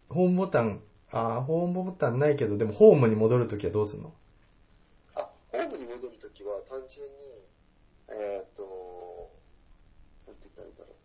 [0.09, 4.13] ホームボタン、あーホームボタンないけど、でもホームに戻るときはどうすんの？
[5.89, 7.49] 戻るときは単純に、
[8.13, 9.33] えっ、と、
[10.27, 10.97] なんて言ったらいいんだろう。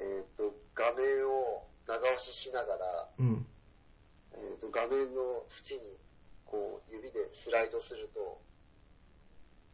[0.00, 3.46] えっ、と、画面を長押ししながら、うん。
[4.32, 5.98] えっ、と、画面の縁に、
[6.46, 8.40] こう、指でスライドすると、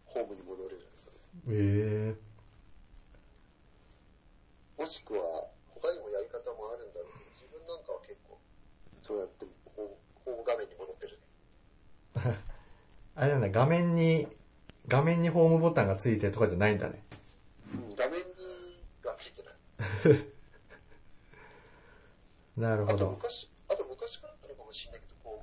[0.07, 1.19] ホームに戻れるんですよね。
[1.51, 2.15] え
[4.77, 8.39] もしくは、他にもやり方もあるんだろうけど、自分なんかは結構、
[9.01, 10.94] そうやってホーム、画面に戻る。
[13.17, 14.27] あれなんだ、画面に、
[14.89, 17.03] 画面にホームボタンがついてるとかじゃないんだね。
[17.73, 18.25] うん、画面に
[19.05, 19.55] はついてない。
[19.81, 20.03] あ
[22.57, 23.11] となるほど。
[23.11, 25.43] 昔、あと昔からだったのかもしれないけど、こ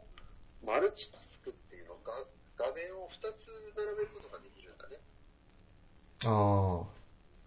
[0.63, 2.11] う、マルチタスクっていうのが、
[2.57, 4.97] 画面を2つ並べることができるんだね。
[6.25, 6.83] あ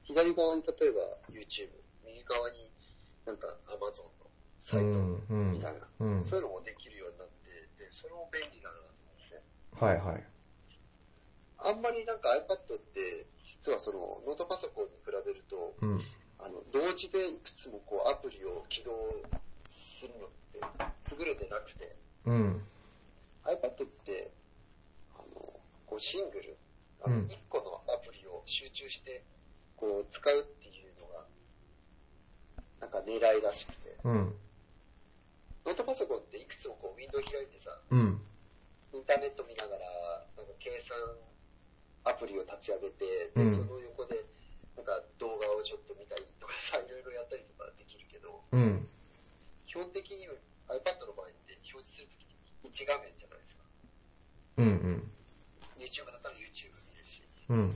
[0.04, 1.70] 左側に例えば YouTube、
[2.04, 2.70] 右側に
[3.24, 4.28] なんか Amazon のあ。
[4.58, 5.80] サイトうん、うんみたいな、。
[6.00, 6.20] うん。
[6.20, 9.42] そういうのもできるようになって、で、それも便利だなと思って。
[9.80, 10.24] はいはい。
[11.58, 16.00] あんまりなんか iPad って、実はそのノートパソコンに比べると、うん。
[16.38, 18.92] あの、同時でいくつもこうアプリを起動
[19.68, 20.60] するのって
[21.18, 22.62] 優れてなくて、うん。
[23.44, 24.30] iPad って、
[25.14, 25.24] あの、
[25.86, 26.56] こうシングル、
[27.02, 29.24] あの、うん1個のアプリを集中して、
[29.76, 31.24] こう使うっていうのが、
[32.80, 34.34] なんか狙いらしくて、うん。
[35.66, 38.20] ノートパソコンっていくつもこうウィンドウ開いてさ、うん。
[38.94, 39.82] インターネット見ながら、
[40.38, 40.94] なんか計算
[42.06, 44.22] アプリを立ち上げて、で、その横で、
[44.78, 48.86] なんか動画をちょっと見たりとかさ、いろいろやったりとかできるけど、うん、
[49.66, 50.30] 基本的に
[50.70, 53.66] iPad の場合って表示するときって1画面じゃないですか。
[54.58, 55.10] うんうん。
[55.82, 57.26] YouTube だったら YouTube 見るし。
[57.50, 57.74] うん。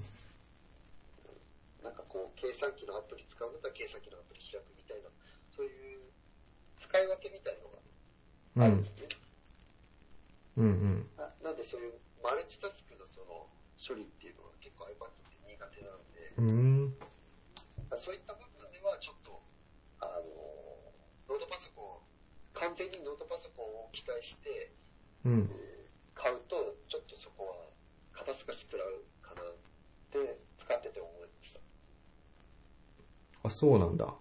[1.83, 5.11] なんかこう、計算機のアプリ使うんだったら計算機のアプリ開くみたいな、
[5.51, 6.07] そういう
[6.79, 7.83] 使い分けみたいのが
[8.63, 8.98] あるんです
[10.59, 11.09] うんうん。
[11.17, 13.47] ななんでそういうマルチタスクのその
[13.79, 16.95] 処理っていうのは結構 iPad って苦手なんで、うん。
[17.97, 19.41] そういった部分ではちょっと、
[20.01, 20.27] あの、
[21.31, 24.73] ノートパソコン、完全にノートパソコンを期待して
[25.25, 25.51] うん。
[26.15, 27.55] 買うと、ちょっとそこは
[28.13, 29.45] 肩透かし食らうかなっ
[30.11, 31.61] て使ってて思いました。
[33.45, 34.13] あ、そうなんだ。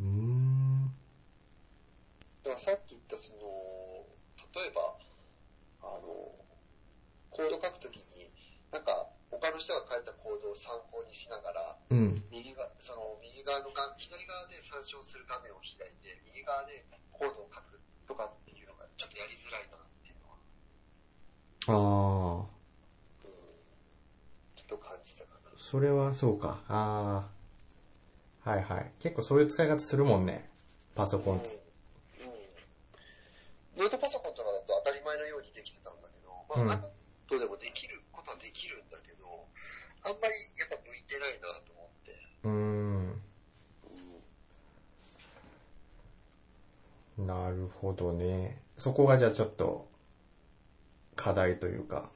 [0.00, 0.06] うん。
[0.06, 0.08] う
[0.40, 0.43] ん。
[2.44, 4.06] だからさっき言ったその、
[4.52, 4.96] 例えば、
[5.82, 6.30] あの、
[7.30, 8.30] コード書くときに、
[8.70, 12.22] なんか、他の人が書いたコードを参考にしながら、うん。
[12.30, 20.30] 右が、その、右側のが、左側で参照する画面を開いて、右側でコードを書くとかっていうのが、ちょっとやりづらいなっていうの
[21.74, 22.54] は、ああ。
[24.54, 25.50] ちょっと感じたかな。
[25.56, 26.62] それはそうか。
[26.68, 27.28] あ
[28.44, 28.50] あ。
[28.50, 28.92] はいはい。
[29.00, 30.48] 結構そういう使い方するもんね。
[30.94, 31.36] パソコン。
[31.36, 31.40] うん。
[31.40, 31.48] うん。
[33.78, 35.90] ノートパソコンとかだと当たり前のようにできてた
[36.62, 36.90] まあ、
[37.28, 39.24] iPad でもできることはできるんだけど、
[40.04, 42.12] あんまりやっぱ向いてないなと思って。
[42.44, 43.22] うーん。
[47.26, 48.60] なるほどね。
[48.76, 49.88] そこがじゃあちょっと、
[51.14, 52.10] 課題というか。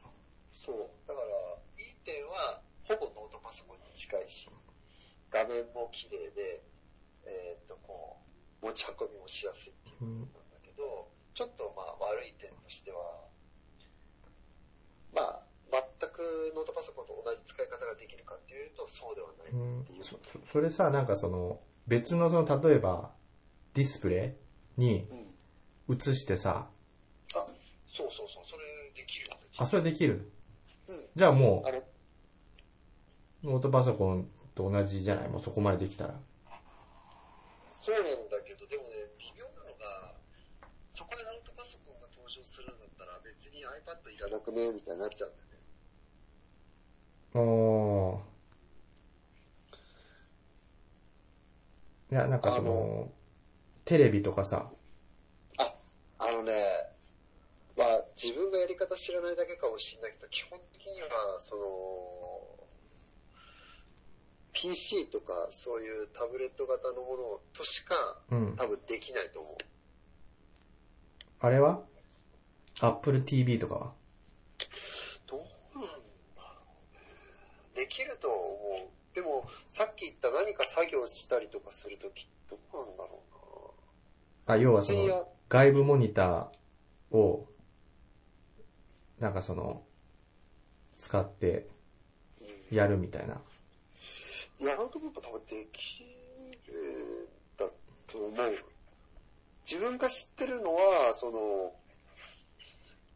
[0.53, 0.91] そう。
[1.07, 1.27] だから、
[1.83, 4.51] いい点は、ほぼノートパソコンに近いし、
[5.31, 6.63] 画面も綺麗で、
[7.25, 8.19] えーっと、こ
[8.63, 10.19] う、持ち運びもしやすいっていううん。
[10.21, 13.29] なんだけど、ちょっとまあ悪い点としては、
[15.15, 20.03] まあ、全くノートパソコンと同じ使い方ができるかっていうと、そうではないうんっていう
[20.53, 23.11] それさ、なんかその、別のその、例えば、
[23.75, 24.37] ディスプレ
[24.79, 25.09] イに
[25.89, 25.97] うん。
[25.97, 26.69] 映してさ、
[27.35, 27.47] あ、
[27.87, 28.63] そうそうそう、それ
[28.95, 30.31] できるんだあ、それできる？
[30.89, 31.07] うん。
[31.17, 31.85] じゃあもあの、う、
[33.43, 35.29] ノートパソコンと同じじゃない？
[35.29, 36.15] もうそこまでできたら。
[37.73, 40.15] そうなんだけど、でもね、微妙なのが、
[40.91, 44.73] そこでノートパソコンが登場するんだったら、別に iPad いらなくね？
[44.75, 45.39] みたいになっちゃうんだ
[47.41, 47.49] よね。
[47.49, 48.18] おー。
[52.11, 53.11] いや、なんかそあの、
[53.85, 54.71] テレビとかさ、
[55.59, 55.75] あ、
[56.19, 56.53] あのね、
[57.77, 62.59] まあ、自分がやり方知らないだけかもしれないけど、基本的には、その、
[64.61, 67.95] PC とかそういうタブレット型のものとしか
[68.31, 68.57] うん。
[68.57, 69.55] 多分できないと思う。
[71.41, 71.81] あれは
[72.81, 73.93] ?Apple TV とかは？
[75.29, 76.01] どうなんだろ
[77.75, 77.85] うね。
[77.85, 78.78] できると思う。
[79.19, 83.75] でも、さっき言った何か作業したりとかするとき、どうなんだろ
[84.47, 84.87] あ、要はうな。
[84.87, 87.49] その、外部モニターを、
[89.19, 89.83] なんかその、
[90.99, 91.67] 使って
[92.71, 93.41] うんやるみたいな。
[94.61, 96.05] やろうと思えば多分でき
[96.69, 97.29] る
[97.59, 97.67] だ
[98.07, 98.59] と思う。
[99.69, 101.73] 自分が知ってるのは、その、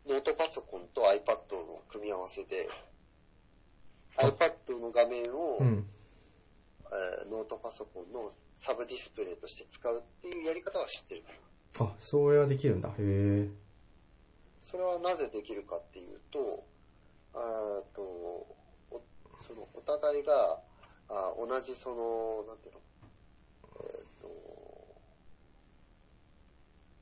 [0.09, 2.92] ノートパソコンと iPad の組み合わせで、あ
[4.19, 5.87] iPad の画面を、うん。
[6.93, 11.29] えーノートパソコンのサブディスプレイとして使うっていうやり方は知ってるか
[11.85, 11.91] な。
[11.91, 12.91] あ、それはできるんだ。
[12.91, 13.49] へえ。
[14.61, 16.65] それはなぜできるかっていうと、
[17.35, 18.47] あーとお
[19.39, 20.61] そのお互いが
[21.09, 22.81] あ同じその、なんていうの、
[23.85, 24.23] えー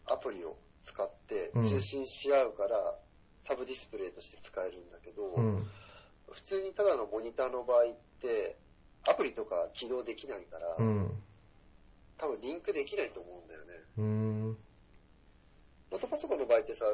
[0.07, 2.97] と、アプリを使ってうん通信し合うから、
[3.41, 5.71] サブディスプレイとして使えるんだけど、うん。
[6.31, 7.85] 普通にただのモニターの場合っ
[8.21, 8.57] て、
[9.09, 11.11] アプリとか起動できないから、うん。
[12.19, 13.73] 多分リンクできないと思うんだよね。
[13.99, 14.49] うーん。
[15.91, 16.85] ノートパソコンの場合ってさ、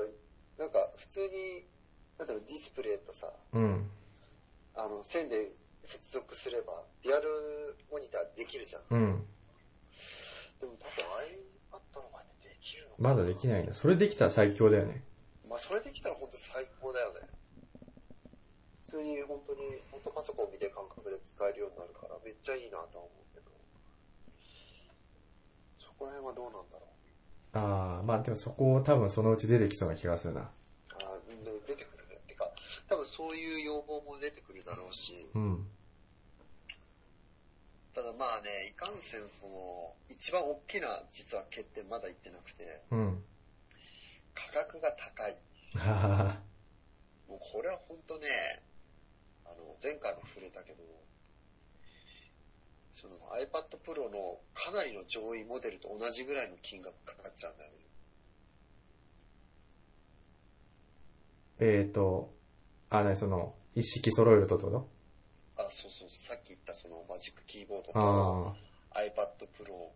[0.59, 1.65] なんか普通に、
[2.19, 3.91] なんだろう、ディスプレイとさ、うん。
[4.75, 5.53] あの、線で
[5.85, 7.29] 接続すれば、リアル
[7.91, 8.83] モニターできるじゃん。
[8.91, 9.27] うん。
[10.61, 11.05] でも多分
[11.73, 13.75] iPad の場合ってできるのかまだできないんだ。
[13.75, 15.03] それできたら最強だよね。
[15.49, 17.21] まあ、それできたら本当最高だよね。
[18.97, 19.61] 普通に本当に、
[19.93, 23.53] 本当パソコン見て感覚で使えるようになるから、めっちゃいいなとは思うけど。
[25.77, 27.59] そこら辺はどうなんだろう。
[27.59, 30.41] ああ、まあでもそこ多分そのうち出てきそうな気がするな。
[30.41, 32.21] あーで出てくるね。
[32.27, 32.51] てか、
[32.89, 35.67] 多分そういう要望も出てくるだろうし、うん。
[37.93, 43.23] ただまあね、いかんせんその、一番大きな実は欠点まだ言ってなくて、うん。
[44.35, 45.39] 価格が高い。
[47.29, 48.29] もうこれは本当ね、
[49.83, 50.83] 前回も触れたけど、
[52.93, 57.79] その iPad Pro のかなりの上位モデルと同じぐらいの金額かかっちゃうんだよね。
[61.59, 62.35] えーと、
[62.91, 64.89] あ、なにその、一式揃えるとってこ
[65.57, 68.55] あ、そうそうそう、さっき言ったそのマジックキーボードととあ
[69.01, 69.93] iPad Pro を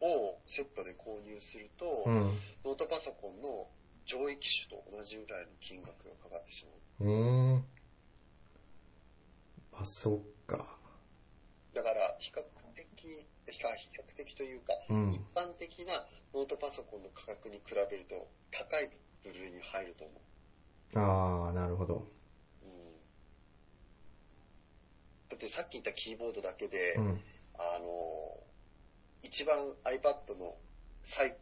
[0.00, 2.20] をセットで購入すると、うん。
[2.64, 3.66] ノートパソコンの
[4.06, 6.66] 上位機種と同じぐらいの金額がかかってし
[7.00, 7.08] まう。
[7.08, 7.64] うーん。
[9.80, 10.78] あ、そっか。
[11.74, 12.42] だから、比較
[12.74, 16.04] 的、比較比較的というか、うん一般的な
[16.34, 18.90] ノートパソコンの価格に比べると高い
[19.22, 20.98] 部類に入ると思う。
[20.98, 22.08] ああ、なるほど。
[22.62, 22.92] うん
[25.28, 27.20] だってさっき言ったキーボードだけで、うん。
[27.54, 28.42] あの、
[29.22, 30.56] 一番 iPad の
[31.02, 31.36] 最、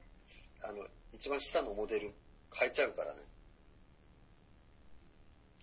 [0.62, 2.12] あの、一番下のモデル
[2.52, 3.20] 変えちゃうからね。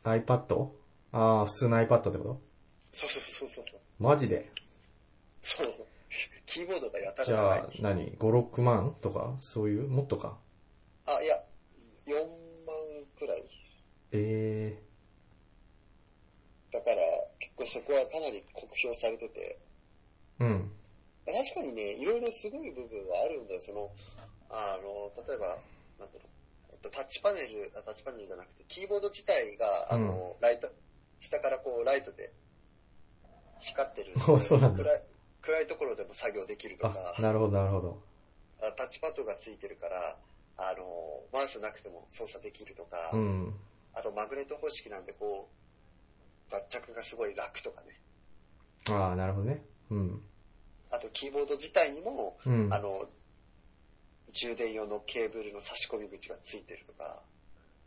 [0.04, 0.70] iPad?
[1.12, 2.53] ああ、普通の iPad ってこと？
[2.94, 3.80] そうそうそうそうそう。
[4.00, 4.46] マジで？
[5.42, 5.68] そう。
[6.46, 7.60] キーボードがやたじら高い。
[7.60, 9.36] ゃあ、何 ?5、6万とか？
[9.40, 9.88] そういう？
[9.88, 10.40] もっとか？
[11.06, 11.36] あ、いや、
[12.06, 12.76] 4万
[13.18, 13.44] くらい。
[14.12, 14.80] え
[16.72, 16.96] だから、
[17.40, 19.60] 結構そこはかなり酷評されてて、
[20.40, 20.72] えうん。
[21.26, 23.62] 確かにね、いろいろすごい部分はあるんだよ。
[23.62, 23.90] その、
[24.50, 25.48] あの、例えば、
[26.00, 30.70] なんだろう、えっと、タッチパネル、あタッチパネルじゃなくて、キーボード自体が、あの、ライト、
[31.20, 32.32] 下からこう、ライトで
[33.64, 35.04] 光ってるんでおそうなんだ暗い
[35.42, 38.02] 暗いところでも作業できるとあか、、なるほど、なるほど。
[38.62, 40.18] あタッチパッドがついてるから、
[40.58, 40.86] あの、
[41.34, 43.54] マウスなくても操作できるとか、うん。
[43.94, 45.50] あとマグネット方式なんでこ
[46.50, 48.00] う、脱着がすごい楽とかね。
[48.90, 49.62] ああ、なるほどね。
[49.92, 50.22] うん。
[50.92, 52.74] あとキーボード自体にも、うん。
[52.74, 53.06] あの、
[54.32, 57.22] 充電用のケーブルの差し込み口がついてるとか、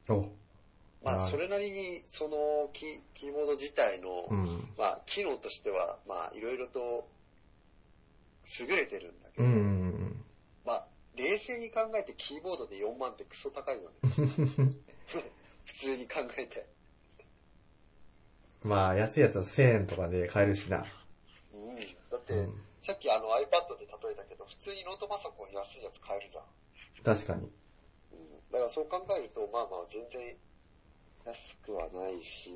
[0.09, 0.29] お
[1.03, 4.47] まあ、はいそれなりに、そのキー、キーボード自体の、うん。
[4.79, 7.09] まあ、機能としては、まあ、いろいろと、
[8.61, 10.25] 優れてるんだけど、うんうん
[10.65, 10.87] まあ、
[11.17, 13.97] 冷静に考えてキーボードで4万ってクソ高いよね。
[15.67, 16.69] 普通に考えて。
[18.65, 18.71] うん。
[18.71, 20.87] まあ、安いやつは1000円とかで買えるしな。
[21.53, 21.77] うん。
[21.77, 22.63] だって、うん。
[22.81, 26.45] さっきあの iPad で例えたけど、普通にノートパソコン安いやつ買えるじゃん。
[27.03, 27.51] 確かに。
[28.13, 30.37] うんだからそう考えると、まあまあ全然
[31.27, 32.51] 安くはないし、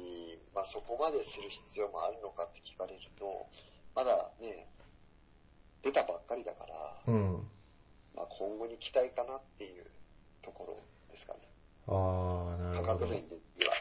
[0.54, 3.48] まあそこまでする必要もあるのかって聞かれると、
[3.96, 4.68] まだね、
[5.82, 7.50] 出たばっかりだから、うん。
[8.14, 9.84] まあ今後に期待かなっていう
[10.40, 10.78] ところ
[11.10, 11.40] ですかね。
[11.88, 12.86] ああ、なるほど。
[12.86, 13.34] 価格面で
[13.66, 13.74] は。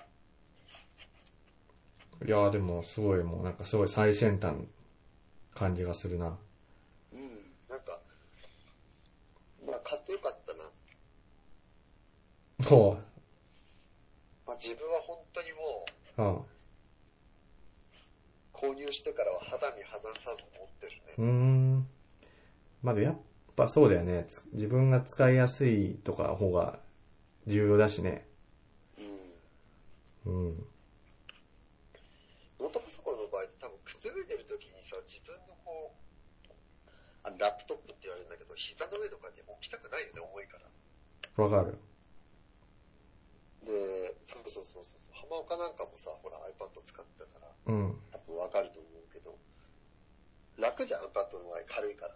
[2.26, 4.56] いやーでもすごいもうなんかすごい最先端
[5.54, 6.36] 感じがするな。
[7.14, 7.54] うん。
[7.70, 8.02] なんか、
[9.68, 10.64] まあ買ってよかったな。
[12.76, 12.98] おう。
[14.60, 15.86] まあ自分は本当にも
[16.18, 16.45] う
[18.53, 21.14] 購入してからは肌身離さず持ってるね。
[21.18, 21.88] うーん。
[22.84, 23.18] まだやっ
[23.55, 24.26] ぱそうだよね。
[24.28, 26.80] つ自分が使いやすいとか方が
[27.47, 28.28] 重要だしね。
[30.26, 30.34] うん。
[30.34, 30.68] うん。
[32.60, 36.51] ノートパソコンの場合って多分くつろいでる時にさ、自分のこう、
[37.24, 41.43] あのラップトップって言われるんだけど、膝の上とかに置きたくないよね、重いから。
[41.43, 41.78] わかる。
[43.66, 44.64] で、そうそう
[45.30, 48.01] そうそう、浜岡なんかもさ、ほら iPad 使ってたから、うん。
[48.11, 49.38] 多分わかると思うけど、
[50.57, 52.15] 楽じゃん、iPad の場合軽いから。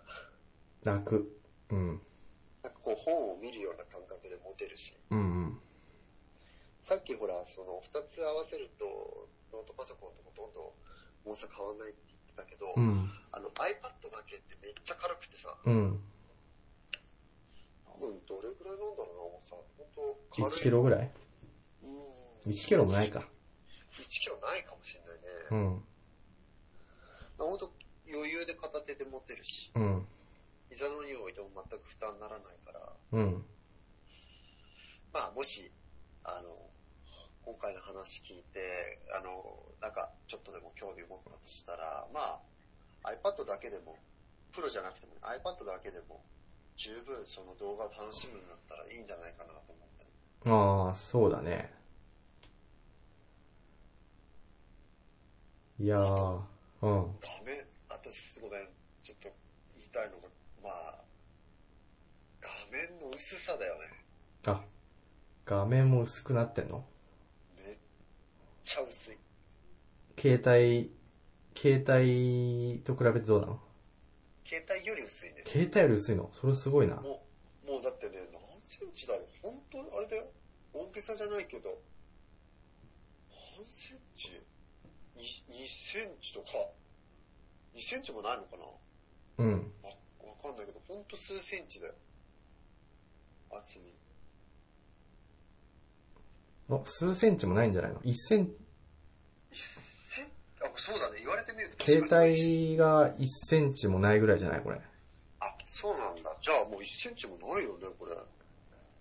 [0.84, 1.40] 楽。
[1.70, 2.02] うん。
[2.64, 5.60] なんかこう本を見るような感覚で持てるし、うんうん。
[6.82, 8.86] さっきほら、その二つ合わせると、
[9.54, 10.74] ノートパソコンとほとんど
[11.26, 13.10] 重さ変わんないって言ってたけど、うん。
[13.32, 16.02] あの iPad だけってめっちゃ軽くてさ、うん。
[17.86, 19.56] 多分どれぐらいなんだろうな、重さ。
[19.78, 20.52] 本当軽い。
[20.52, 21.00] 1キロぐらい？
[21.02, 21.23] うん。
[22.48, 23.28] ?1 キロもないか。
[24.00, 25.24] 1キロないかもしれないね。
[25.52, 25.86] うん。
[27.38, 27.72] まあ、本当
[28.10, 30.08] 余裕で片手で持てるし、うん。
[30.70, 33.46] 膝の上に置いても全く負担にならないから、うん。
[35.14, 35.72] まあもし、
[36.24, 36.50] あの、
[37.46, 38.60] 今回の話聞いて、
[39.16, 42.42] あの、なんかちょっとでも興味持ったとしたら、ま
[43.04, 43.98] あ iPad だけでも、
[44.54, 46.24] プロじゃなくても iPad だけでも
[46.78, 50.90] 十分その動画を楽しむんだったらいいんじゃないかなと思って。
[50.90, 51.83] ああ、そうだね。
[55.84, 56.06] いやー、う
[56.40, 56.40] ん。
[56.82, 56.88] 画
[57.46, 57.60] 面、
[57.90, 58.10] あと
[58.42, 58.68] ごめん、
[59.04, 59.30] ちょっと
[59.76, 60.30] 言いたいのが、
[60.64, 61.04] まあ、
[62.40, 63.80] 画面の薄さだよね。
[64.46, 64.64] あ、
[65.46, 66.86] 画面も薄くなってんの？
[67.58, 67.78] めっ
[68.64, 69.18] ちゃ薄い。
[70.18, 70.90] 携帯、
[71.54, 73.60] 携帯と比べてどうなの？
[74.46, 75.44] 携帯より薄いね。
[75.46, 76.32] 携帯より薄いの？
[76.40, 76.96] それすごいな。
[76.96, 77.26] も
[77.68, 79.28] う、もうだってね、何センチだろう？
[79.42, 80.28] 本当あれだよ。
[80.72, 81.78] 大げさじゃないけど、
[83.58, 84.30] 何センチ？
[85.24, 86.48] 2, ?2 センチとか、
[87.76, 88.66] 2センチもないのかな？
[89.38, 89.52] うん。
[89.82, 89.90] わ、
[90.28, 91.94] わかんないけど、ほんと数センチだよ。
[93.52, 93.86] 厚み。
[96.76, 98.50] あ、数センチもないんじゃないの ?1 セン、1
[99.54, 100.26] セン
[100.66, 101.20] あ、そうだね。
[101.20, 104.62] 言われてみると携帯が1センチもないぐらいじゃない？
[104.62, 104.78] これ。
[105.40, 106.36] あ、あ、そうなんだ。
[106.42, 108.16] じゃあもう1センチもないよね、これ。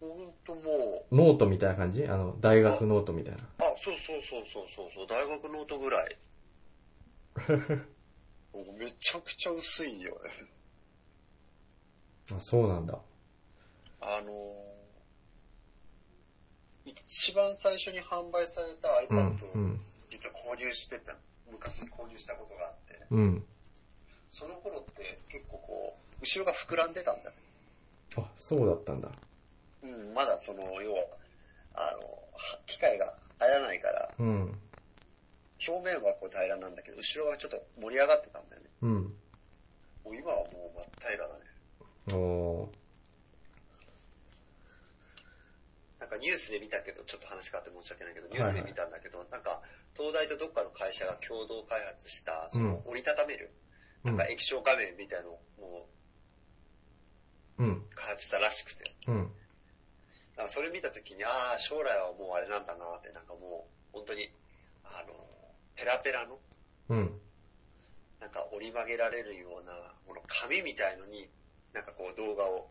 [0.01, 2.07] ほんともノートみたいな感じ？
[2.07, 3.39] あの、大学ノートみたいな。
[3.83, 6.17] そうそうそうそうそうそう、大学ノートぐらい。
[8.53, 10.31] も うめちゃくちゃ薄いよね。
[12.33, 13.01] あ、そうなんだ。
[14.01, 14.73] あのー
[16.85, 19.81] 一番最初に販売されたうん iPad を、うん、
[20.11, 21.17] 実は購入してた、
[21.51, 23.45] 昔購入したことがあって、うん。
[24.29, 27.37] その頃って結構こう、後ろが膨らんでたんだね。
[28.17, 29.11] あ、そうだったんだ。
[29.83, 31.05] うん、まだその、要は、
[31.75, 31.99] あの、
[32.32, 32.32] は
[32.67, 34.59] 機械が入らないから、うん、
[35.67, 38.69] 表面はこう平らなんだけど、後ろがちょっと盛り上がってたんだよね。
[38.83, 38.93] うん。
[40.05, 41.45] もう今はもう真っ平らだね。
[42.13, 42.83] おー。
[46.01, 49.63] なんかニュースで見たけど、ちょっと話変わって申し訳ないけど、ニュースで見たんだけど、なんか、
[49.97, 53.63] 東大とどっかの会社が共同開発した、その、折りたためる、うん
[54.03, 55.87] なんか液晶画面みたいのをも
[57.59, 58.83] うん、う開発したらしくて。
[59.07, 59.31] うん。
[60.43, 64.29] なんかそれ見たときに、ああ、将来はもうあれなんだなって、なんかもう、本当に、
[64.83, 65.15] あの、
[65.77, 66.41] ペラペラの、
[66.89, 67.21] うん。
[68.21, 71.29] なんか折り曲げられるような、この紙みたいのに、
[71.73, 72.67] なんかこう動画を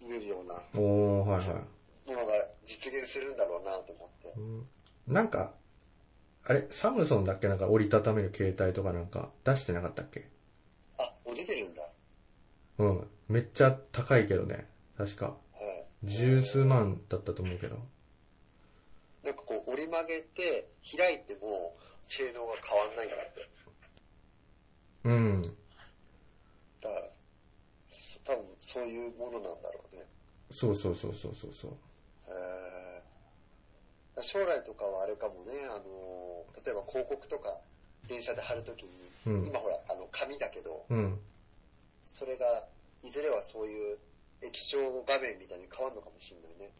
[0.00, 1.64] 見れるようなおー、はいは
[2.06, 2.08] い。
[2.08, 2.32] ものが
[2.64, 4.32] 実現するんだろうなと思って。
[4.36, 4.68] うん
[5.08, 5.54] なんか、
[6.44, 7.48] あれ、サムソンだっけ？
[7.48, 10.28] なんか折りたためる携帯とかなんか出してなかったっけ？
[10.98, 11.82] あ、もう出てるんだ。
[12.78, 13.10] うん。
[13.28, 14.68] めっちゃ高いけどね。
[14.96, 15.36] 確か。
[16.04, 16.12] はい。
[16.12, 17.78] 十数万だったと思うけど。
[19.24, 23.48] なんかこう折り曲げて開いても性能が変わんないんだって。
[25.04, 25.42] うん。
[25.42, 27.08] だから、
[27.88, 30.02] そ多分そういうものなんだろうね。
[30.50, 31.72] そうそうそうそうそうそう。
[32.28, 37.58] えー、将来とかはあれかもね、あのー、例えば広告とか
[38.08, 38.90] 電車で貼るときに、
[39.26, 41.18] うん今ほら、あの、紙だけど、うん。
[42.04, 42.68] それが、
[43.02, 43.98] いずれはそういう
[44.42, 46.72] 液晶画面みたいに変わるのかもしれないね。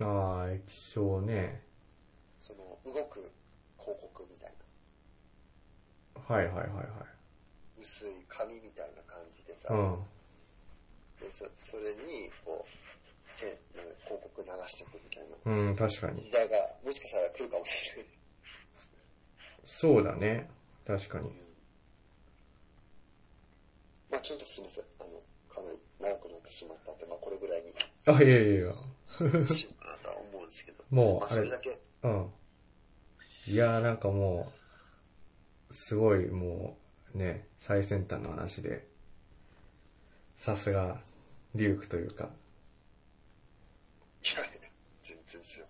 [0.00, 1.62] ああ、液晶ね。
[2.38, 3.20] その、動く
[3.78, 4.54] 広告みたい
[6.16, 6.34] な。
[6.34, 6.86] はいはいはいはい。
[7.78, 9.98] 薄い紙みたいな感じでさ、うん。
[11.20, 16.16] でそそれに、こう、せなんか広告流していくみたいなうん、確かに。
[16.16, 18.06] 時代が、もしかしたら来るかもしれない。
[19.64, 20.48] そうだね。
[20.86, 21.30] 確かに。
[24.10, 24.84] まあちょっとすみません。
[25.00, 25.10] あの、
[25.54, 27.74] かなり長くなってしまったんで、まあこれぐらいに
[28.06, 28.74] あ、いやいやいや。
[29.04, 30.84] しようかなとは思うんですけど。
[30.90, 32.30] まあもうあれそれだけ、うん。
[33.46, 34.52] いやーなんかも
[35.70, 36.76] う、すごいも
[37.14, 38.86] う、ね、最先端の話で、
[40.36, 41.00] さすが、
[41.54, 42.24] リュウクというか。
[42.24, 42.26] い
[44.36, 44.68] やいや、
[45.02, 45.66] 全然ですよ。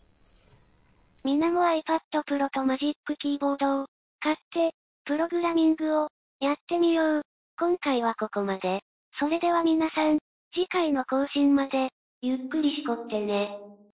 [1.25, 3.87] みんなも iPad Pro とマジックキーボードを
[4.21, 4.75] 買って、
[5.05, 6.09] プログラミングを
[6.41, 7.23] やってみよう。
[7.59, 8.81] 今回はここまで。
[9.21, 10.17] それでは皆さん、
[10.55, 11.91] 次回の更新まで、
[12.23, 13.53] ゆっくりしこってね。